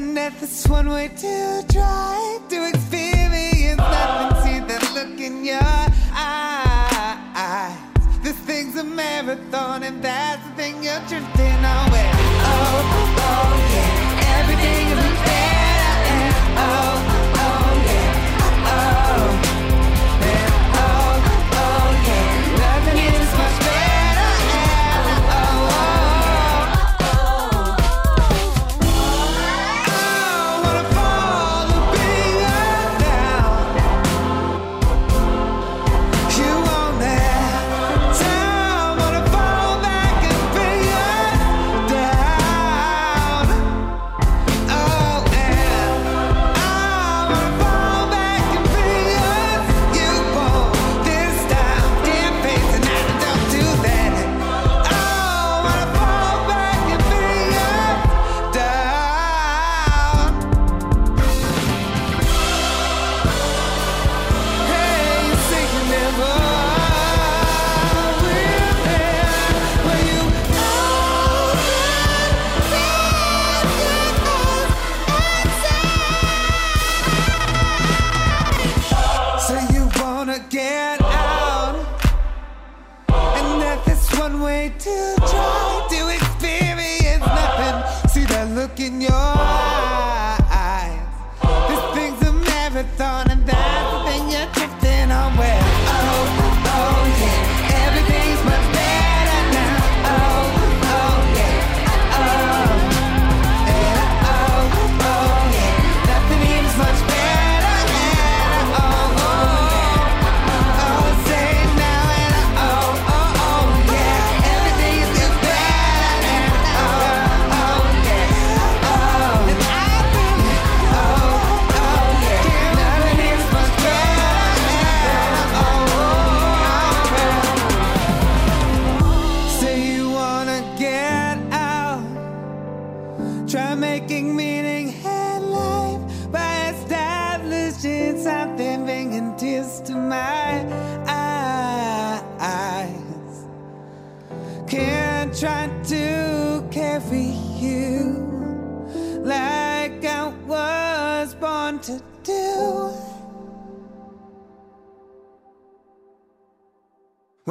[0.00, 4.42] And that's one way to try to experience nothing.
[4.42, 5.60] See that look in your
[6.14, 7.76] eyes.
[8.22, 12.14] This thing's a marathon, and that's the thing you're drifting on with.
[12.16, 13.59] Oh, oh, oh.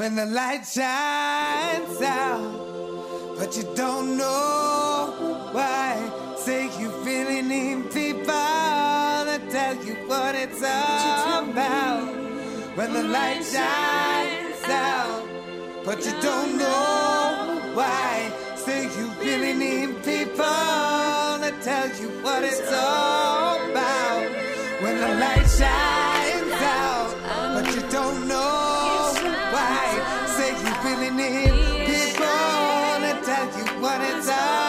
[0.10, 5.14] When the light shines out but you don't know
[5.52, 6.36] why.
[6.36, 10.64] Say you really need people that tell you what it's
[11.52, 12.08] about.
[12.76, 15.28] When the light shines out,
[15.86, 18.32] but you don't know why.
[18.56, 24.24] Say you really need people that tell you what it's all about.
[24.82, 26.09] When touch
[31.30, 34.69] People wanna tell you what it's all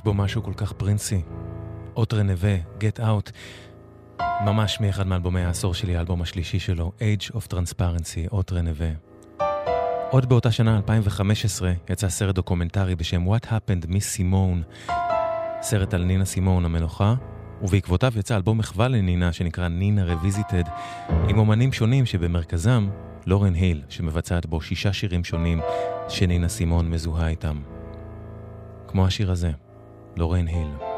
[0.00, 1.22] יש בו משהו כל כך פרינסי.
[1.96, 3.30] Autre Ne Veut, Get Out.
[4.44, 8.86] ממש מאחד מאלבומי העשור שלי, האלבום השלישי שלו, Age of Transparency, Autre Ne Veut.
[10.10, 14.90] עוד באותה שנה, 2015, יצא סרט דוקומנטרי בשם What Happened Miss Simone,
[15.62, 17.14] סרט על נינה סימון המנוחה,
[17.62, 20.64] ובעקבותיו יצא אלבום מחווה לנינה שנקרא Nina Revisited,
[21.28, 22.88] עם אומנים שונים שבמרכזם
[23.26, 25.60] לורן היל, שמבצעת בו שישה שירים שונים
[26.08, 27.60] שנינה סימון מזוהה איתם.
[28.88, 29.50] כמו השיר הזה.
[30.16, 30.89] לורן היל.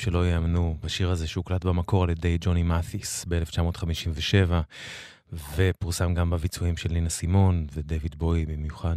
[0.00, 4.52] שלא ייאמנו בשיר הזה שהוקלט במקור על ידי ג'וני מת'יס ב-1957
[5.56, 8.96] ופורסם גם בביצועים של נינה סימון ודויד בוי במיוחד.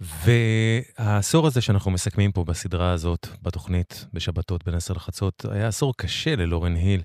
[0.00, 6.36] והעשור הזה שאנחנו מסכמים פה בסדרה הזאת, בתוכנית, בשבתות בין עשר לחצות, היה עשור קשה
[6.36, 7.02] ללורן היל,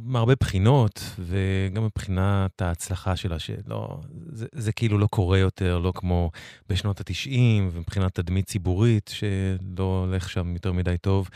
[0.00, 4.00] מהרבה בחינות, וגם מבחינת ההצלחה שלה, שלא,
[4.40, 6.30] זה, זה כאילו לא קורה יותר, לא כמו
[6.68, 7.38] בשנות ה-90,
[7.72, 11.28] ומבחינת תדמית ציבורית, שלא הולך שם יותר מדי טוב.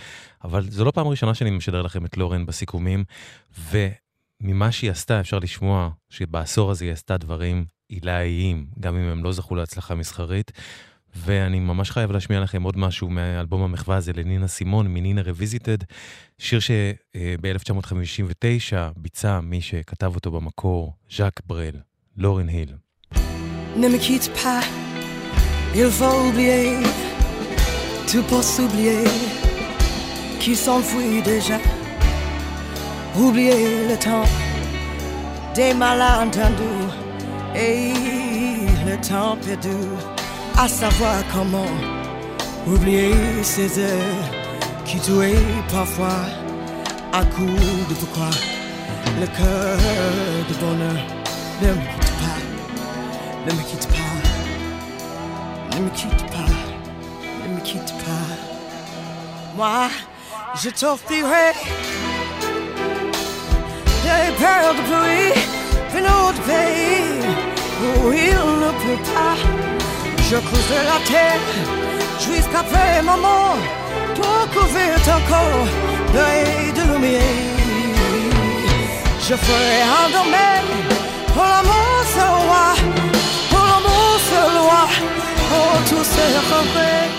[0.45, 3.05] אבל זו לא פעם ראשונה שאני משדר לכם את לורן בסיכומים,
[3.71, 9.33] וממה שהיא עשתה, אפשר לשמוע שבעשור הזה היא עשתה דברים עילאיים, גם אם הם לא
[9.33, 10.53] זכו להצלחה מסחרית.
[11.17, 15.79] ואני ממש חייב להשמיע לכם עוד משהו מאלבום המחווה הזה לנינה סימון, מנינה רוויזיטד,
[16.39, 21.75] שיר שב-1959 ביצע מי שכתב אותו במקור, ז'אק ברל,
[22.17, 22.84] לורן היל.
[23.77, 24.61] Ne me quitte pas,
[25.75, 26.77] il faut oublier,
[28.07, 29.05] tout pour s'oublier,
[30.39, 31.59] qui s'enfuit déjà.
[33.17, 34.29] Oublier le temps
[35.55, 36.93] des malentendus.
[37.57, 37.93] Et
[38.87, 39.77] le temps perdu,
[40.59, 41.73] à savoir comment
[42.67, 44.29] oublier ces heures
[44.85, 45.35] qui tuaient
[45.73, 46.21] parfois
[47.13, 47.57] à coup
[47.89, 48.31] de pourquoi
[49.21, 49.79] le cœur
[50.49, 52.04] de bonheur.
[53.47, 56.51] Ne me quitte pas, ne me quitte pas,
[57.47, 58.27] ne me quitte pas.
[59.55, 59.89] Moi,
[60.55, 61.53] je t'offrirai
[64.03, 65.43] des perles de pluie
[65.95, 67.21] venant du pays
[67.83, 69.37] où il ne pleut pas.
[70.31, 71.45] Je creuserai la terre
[72.19, 73.59] jusqu'après ma mort
[74.15, 75.69] pour couvrir ton corps
[76.15, 77.21] d'œil de lumière.
[79.21, 80.71] Je ferai un domaine
[81.35, 81.85] pour l'amour
[82.17, 83.14] l'amour
[84.65, 84.89] se loi,
[85.49, 87.11] pour tous ces regrets.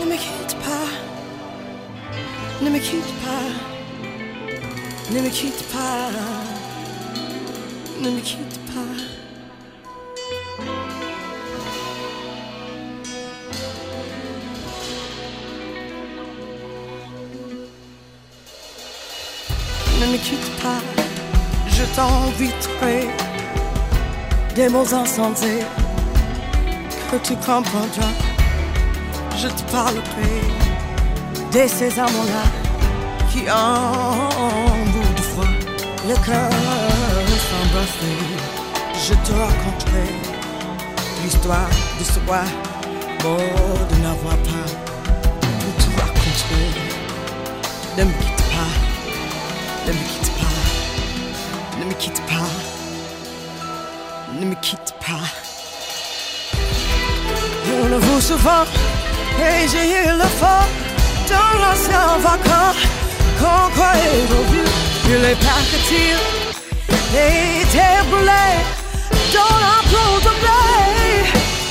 [0.00, 0.88] Ne me quitte pas,
[2.62, 3.46] ne me quitte pas,
[5.12, 6.10] ne me quitte pas,
[8.00, 8.94] ne me quitte pas.
[20.00, 20.80] Ne me quitte pas,
[21.68, 23.31] je t'inviterai
[24.54, 25.64] des mots insensés
[27.10, 28.14] que tu comprendras.
[29.36, 30.34] Je te parlerai
[31.52, 32.44] de ces amants-là
[33.30, 35.54] qui en bout de froid
[36.08, 36.50] le cœur
[37.48, 38.18] s'embrasser.
[39.06, 40.08] Je te raconterai
[41.22, 42.42] l'histoire de ce roi
[43.22, 44.68] mort de n'avoir pas
[45.78, 46.66] tout raconter.
[47.98, 48.72] Ne me quitte pas,
[49.86, 52.81] ne me quitte pas, ne me quitte pas,
[54.44, 55.26] ne me quitte pas.
[57.80, 58.64] On le vaut souvent
[59.38, 60.70] et j'ai eu le fort
[61.32, 62.72] dans l'ancien vacant
[63.38, 64.72] qu'on croyait au vieux.
[65.06, 66.12] Je les partir
[67.22, 68.58] et étaient brûlés
[69.36, 70.62] dans la peau de blé?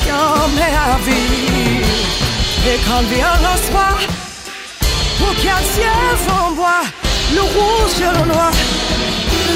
[0.08, 1.84] Comme la vie.
[2.70, 3.98] Et quand vient le soir,
[5.18, 6.86] pour qu'un ciel flamboie,
[7.36, 8.52] le rouge et le noir
[9.50, 9.56] ne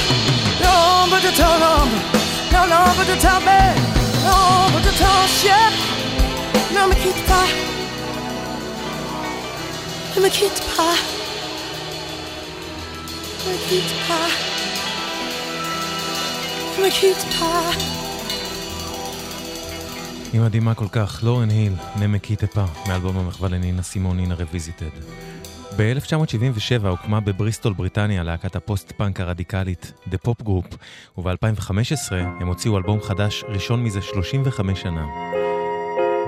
[0.62, 2.00] l'ombre de ton ombre,
[2.52, 3.82] non, l'ombre de ta belle,
[4.26, 5.66] l'ombre de ton chien.
[6.74, 7.48] Ne me quitte pas.
[10.16, 10.96] Ne me quitte pas.
[13.46, 14.30] Ne me quitte pas.
[16.78, 17.95] Ne me quitte pas.
[20.34, 24.36] היא מדהימה כל כך, לורן היל, Ne me quitte pas, מאלבום המחווה לנינה סימון, Nina
[24.36, 24.90] Revisited.
[25.78, 30.76] ב-1977 הוקמה בבריסטול, בריטניה, להקת הפוסט-פאנק הרדיקלית, The Pop Group,
[31.18, 35.06] וב-2015 הם הוציאו אלבום חדש, ראשון מזה 35 שנה.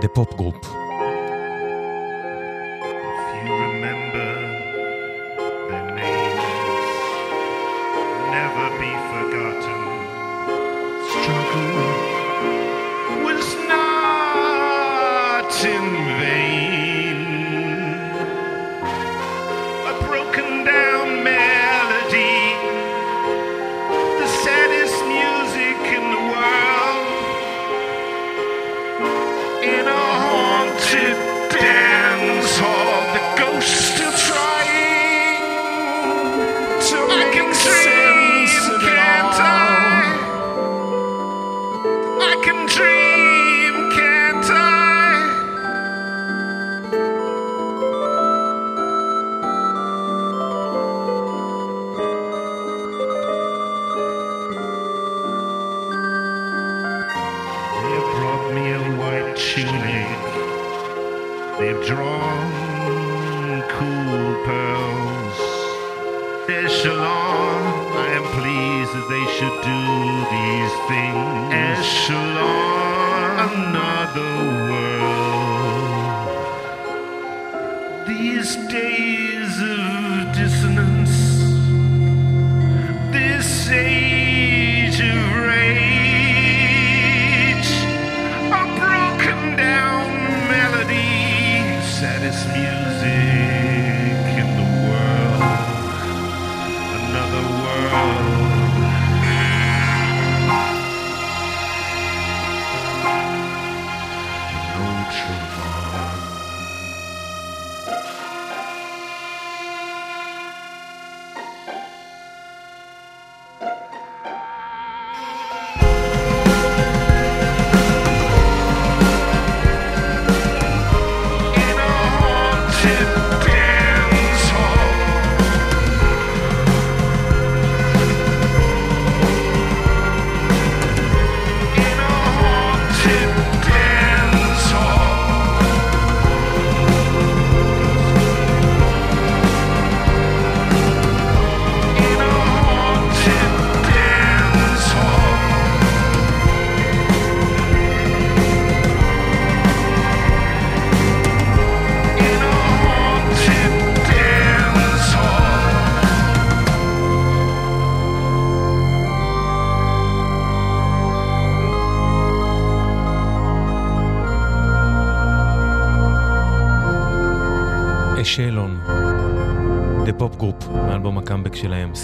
[0.01, 0.86] The Pop Group.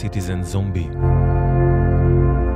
[0.02, 0.98] Citizen Zombie.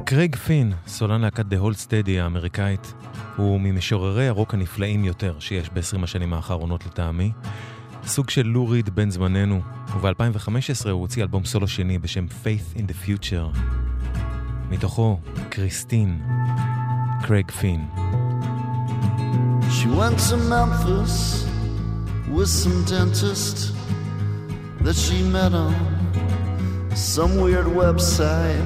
[0.06, 2.94] קרייג פין, סולן להקת The Hold Steady האמריקאית,
[3.36, 7.32] הוא ממשוררי הרוק הנפלאים יותר שיש ב-20 השנים האחרונות לטעמי.
[8.06, 9.62] סוג של לו ריד בן זמננו,
[9.96, 13.58] וב-2015 הוא הוציא אלבום סולו שני בשם Faith in the Future.
[14.70, 15.20] מתוכו
[15.50, 16.22] Christine,
[17.24, 17.88] קרייג פין.
[19.70, 21.46] She went to Memphis
[22.36, 23.58] with some dentist
[24.84, 25.97] that she met on
[26.98, 28.60] some weird website.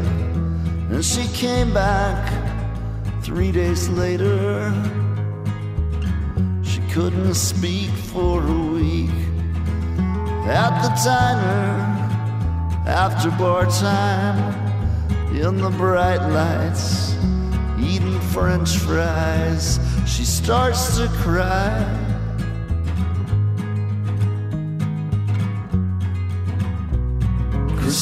[0.89, 2.31] And she came back
[3.21, 4.71] three days later.
[6.63, 9.09] She couldn't speak for a week.
[10.47, 11.91] At the diner,
[12.87, 14.39] after bar time,
[15.35, 17.15] in the bright lights,
[17.79, 22.00] eating french fries, she starts to cry.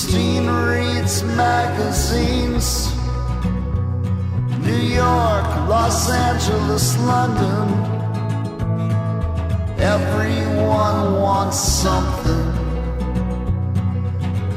[0.10, 2.92] Christine reads magazines.
[4.66, 7.70] New York, Los Angeles, London.
[9.78, 12.48] Everyone wants something.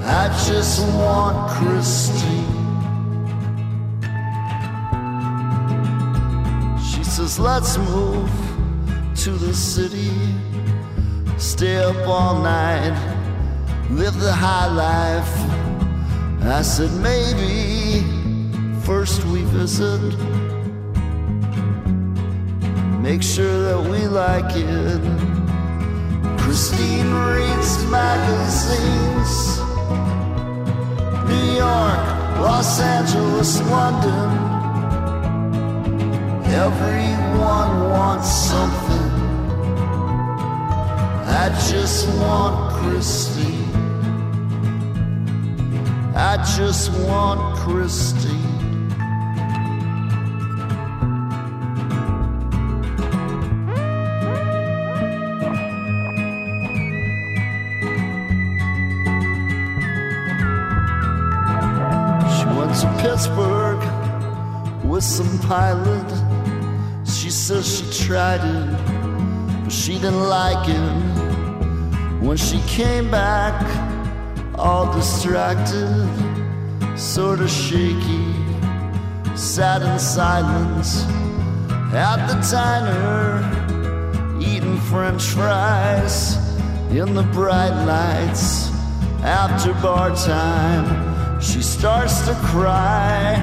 [0.05, 2.47] I just want Christine.
[6.81, 8.31] She says, let's move
[9.17, 10.13] to the city.
[11.37, 13.22] Stay up all night
[13.93, 15.35] live the high life.
[16.45, 18.03] I said, maybe
[18.87, 20.01] first we visit.
[23.03, 25.03] Make sure that we like it.
[26.41, 29.33] Christine reads magazines.
[31.29, 32.03] New York,
[32.41, 34.31] Los Angeles, London.
[36.47, 39.11] Everyone wants something.
[41.45, 43.52] I just want Christine.
[46.33, 48.31] I just want Christine.
[62.33, 63.83] She went to Pittsburgh
[64.83, 66.09] with some pilot.
[67.07, 72.23] She says she tried it, but she didn't like it.
[72.23, 73.92] When she came back,
[74.63, 75.91] all distracted,
[76.97, 78.33] sort of shaky,
[79.35, 81.05] sat in silence
[81.93, 83.43] at the diner,
[84.41, 86.37] eating french fries
[86.93, 88.71] in the bright lights.
[89.25, 93.35] After bar time, she starts to cry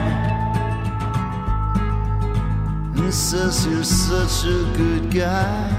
[2.96, 5.79] and says, You're such a good guy.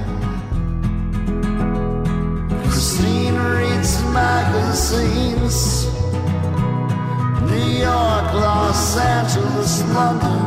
[3.81, 5.87] Christine magazines.
[7.51, 10.43] New York, Los Angeles, London.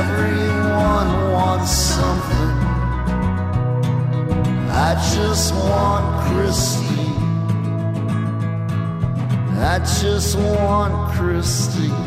[0.00, 2.52] Everyone wants something.
[4.70, 7.22] I just want Christine.
[9.58, 12.01] I just want Christine.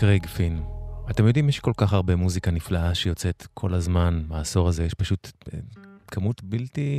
[0.00, 0.62] קרייג פין.
[1.10, 5.32] אתם יודעים, יש כל כך הרבה מוזיקה נפלאה שיוצאת כל הזמן, בעשור הזה יש פשוט
[5.54, 5.58] אה,
[6.06, 6.90] כמות בלתי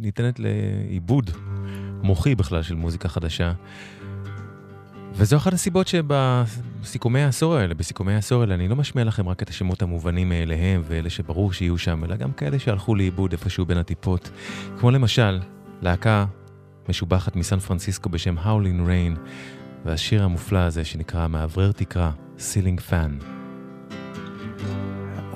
[0.00, 1.30] ניתנת לעיבוד
[2.02, 3.52] מוחי בכלל של מוזיקה חדשה.
[5.12, 9.48] וזו אחת הסיבות שבסיכומי העשור האלה, בסיכומי העשור האלה, אני לא משמיע לכם רק את
[9.48, 14.30] השמות המובנים מאליהם ואלה שברור שיהיו שם, אלא גם כאלה שהלכו לאיבוד איפשהו בין הטיפות.
[14.78, 15.40] כמו למשל,
[15.82, 16.26] להקה
[16.88, 19.18] משובחת מסן פרנסיסקו בשם Howlin Rain,
[19.84, 23.20] והשיר המופלא הזה שנקרא מאוורר תקרה, Ceiling Fan.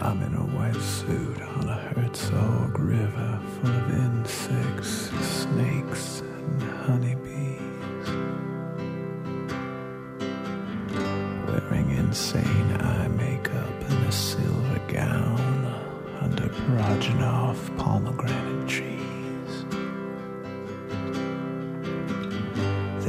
[0.00, 8.08] I'm in a white suit on a Herzog river full of insects, snakes, and honeybees.
[11.48, 15.40] Wearing insane eye makeup and a silver gown
[16.20, 18.91] under Progenov pomegranate trees.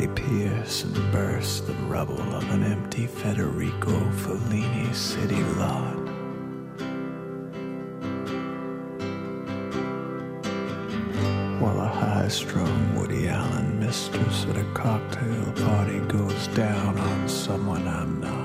[0.04, 5.96] They pierce and burst the rubble of an empty Federico Fellini city lot.
[11.62, 18.20] while a high-strung Woody Allen mistress at a cocktail party goes down on someone I'm
[18.20, 18.43] not.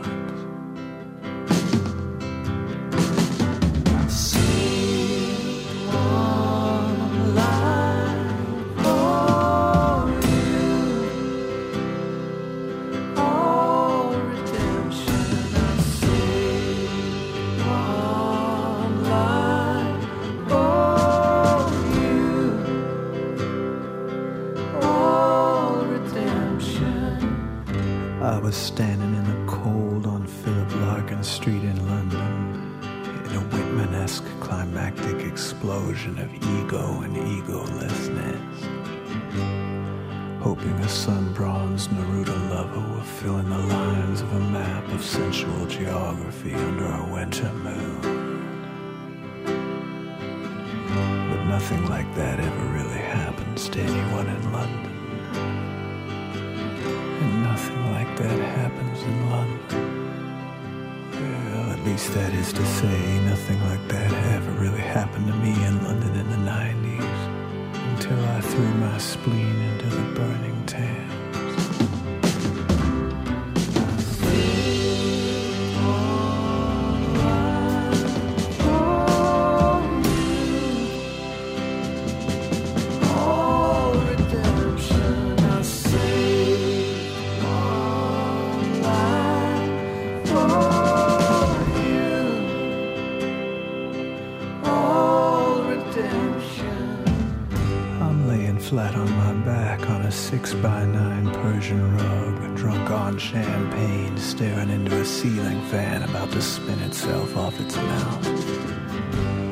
[104.39, 108.27] Staring into a ceiling fan about to spin itself off its mouth.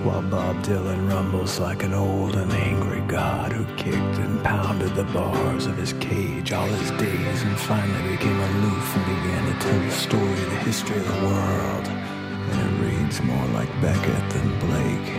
[0.07, 5.03] While Bob Dylan rumbles like an old and angry god who kicked and pounded the
[5.03, 9.81] bars of his cage all his days and finally became aloof and began to tell
[9.81, 11.89] the story of the history of the world.
[11.89, 15.11] And it reads more like Beckett than Blake.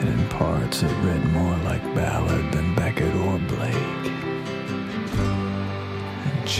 [0.00, 4.17] And in parts it read more like Ballard than Beckett or Blake.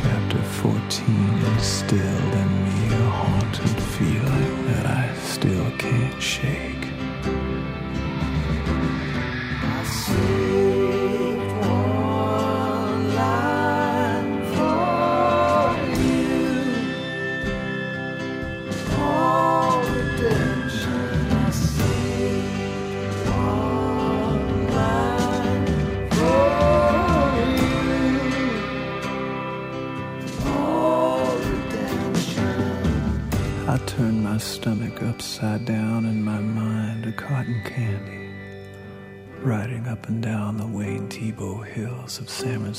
[0.00, 6.87] Chapter 14 instilled in me a haunted feeling that I still can't shake.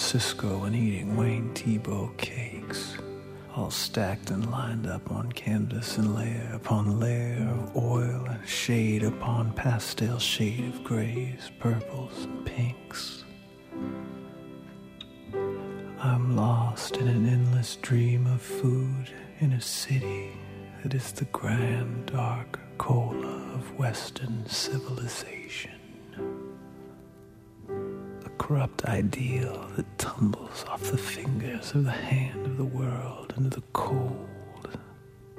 [0.10, 2.98] Francisco and eating Wayne Thiebaud cakes,
[3.56, 9.03] all stacked and lined up on canvas and layer upon layer of oil and shade
[9.03, 13.23] upon pastel shade of grays, purples, and pinks.
[15.99, 19.11] I'm lost in an endless dream of food
[19.41, 20.31] in a city
[20.81, 25.78] that is the grand dark cola of Western civilization.
[28.40, 33.61] Corrupt ideal that tumbles off the fingers of the hand of the world into the
[33.74, 34.28] cold,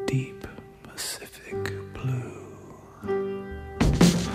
[0.06, 0.46] deep
[0.84, 1.56] Pacific
[1.92, 2.36] blue.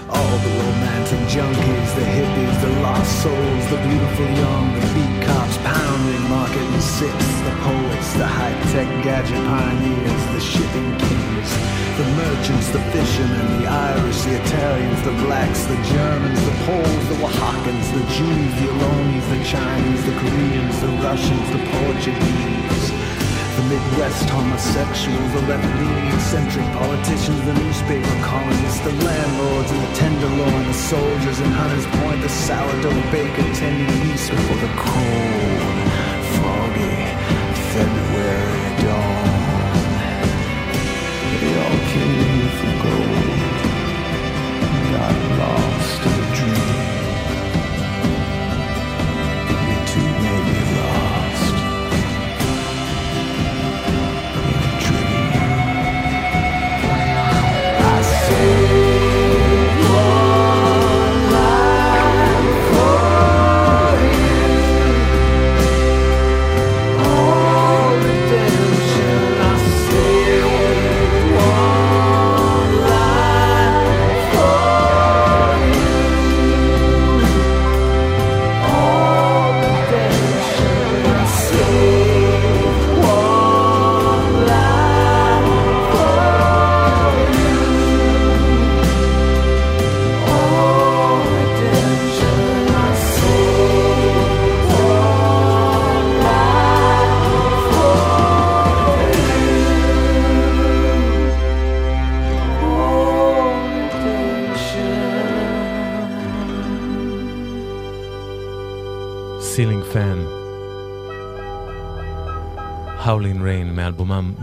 [0.10, 5.58] All the romantic junkies, the hippies, the lost souls, the beautiful young, the beat cops
[5.60, 7.16] pounding, marketing six,
[7.48, 11.15] the poets, the high-tech gadget pioneers, the shipping kings,
[11.98, 17.16] the merchants, the fishermen, the Irish, the Italians, the blacks, the Germans, the Poles, the
[17.24, 22.92] Oaxacans, the Jews, the Alonis, the Chinese, the Koreans, the Russians, the Portuguese.
[23.56, 30.68] The Midwest homosexuals, the left-leaning eccentric politicians, the newspaper columnists, the landlords and the tenderloin,
[30.68, 35.95] the soldiers in Hunters Point, the sourdough baker tending yeast before the cold,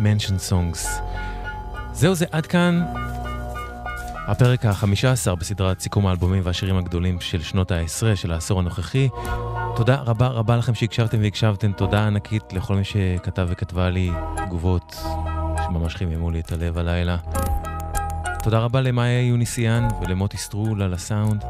[0.03, 0.89] Mansion Songs.
[1.93, 2.85] זהו זה, עד כאן
[4.27, 9.09] הפרק החמישה עשר בסדרת סיכום האלבומים והשירים הגדולים של שנות העשרה של העשור הנוכחי.
[9.77, 14.11] תודה רבה רבה לכם שהקשבתן והקשבתם, תודה ענקית לכל מי שכתב וכתבה לי
[14.47, 14.97] תגובות
[15.65, 17.17] שממש חיממו לי את הלב הלילה.
[18.43, 21.45] תודה רבה למאיה יוניסיאן ולמוטי סטרול על הסאונד.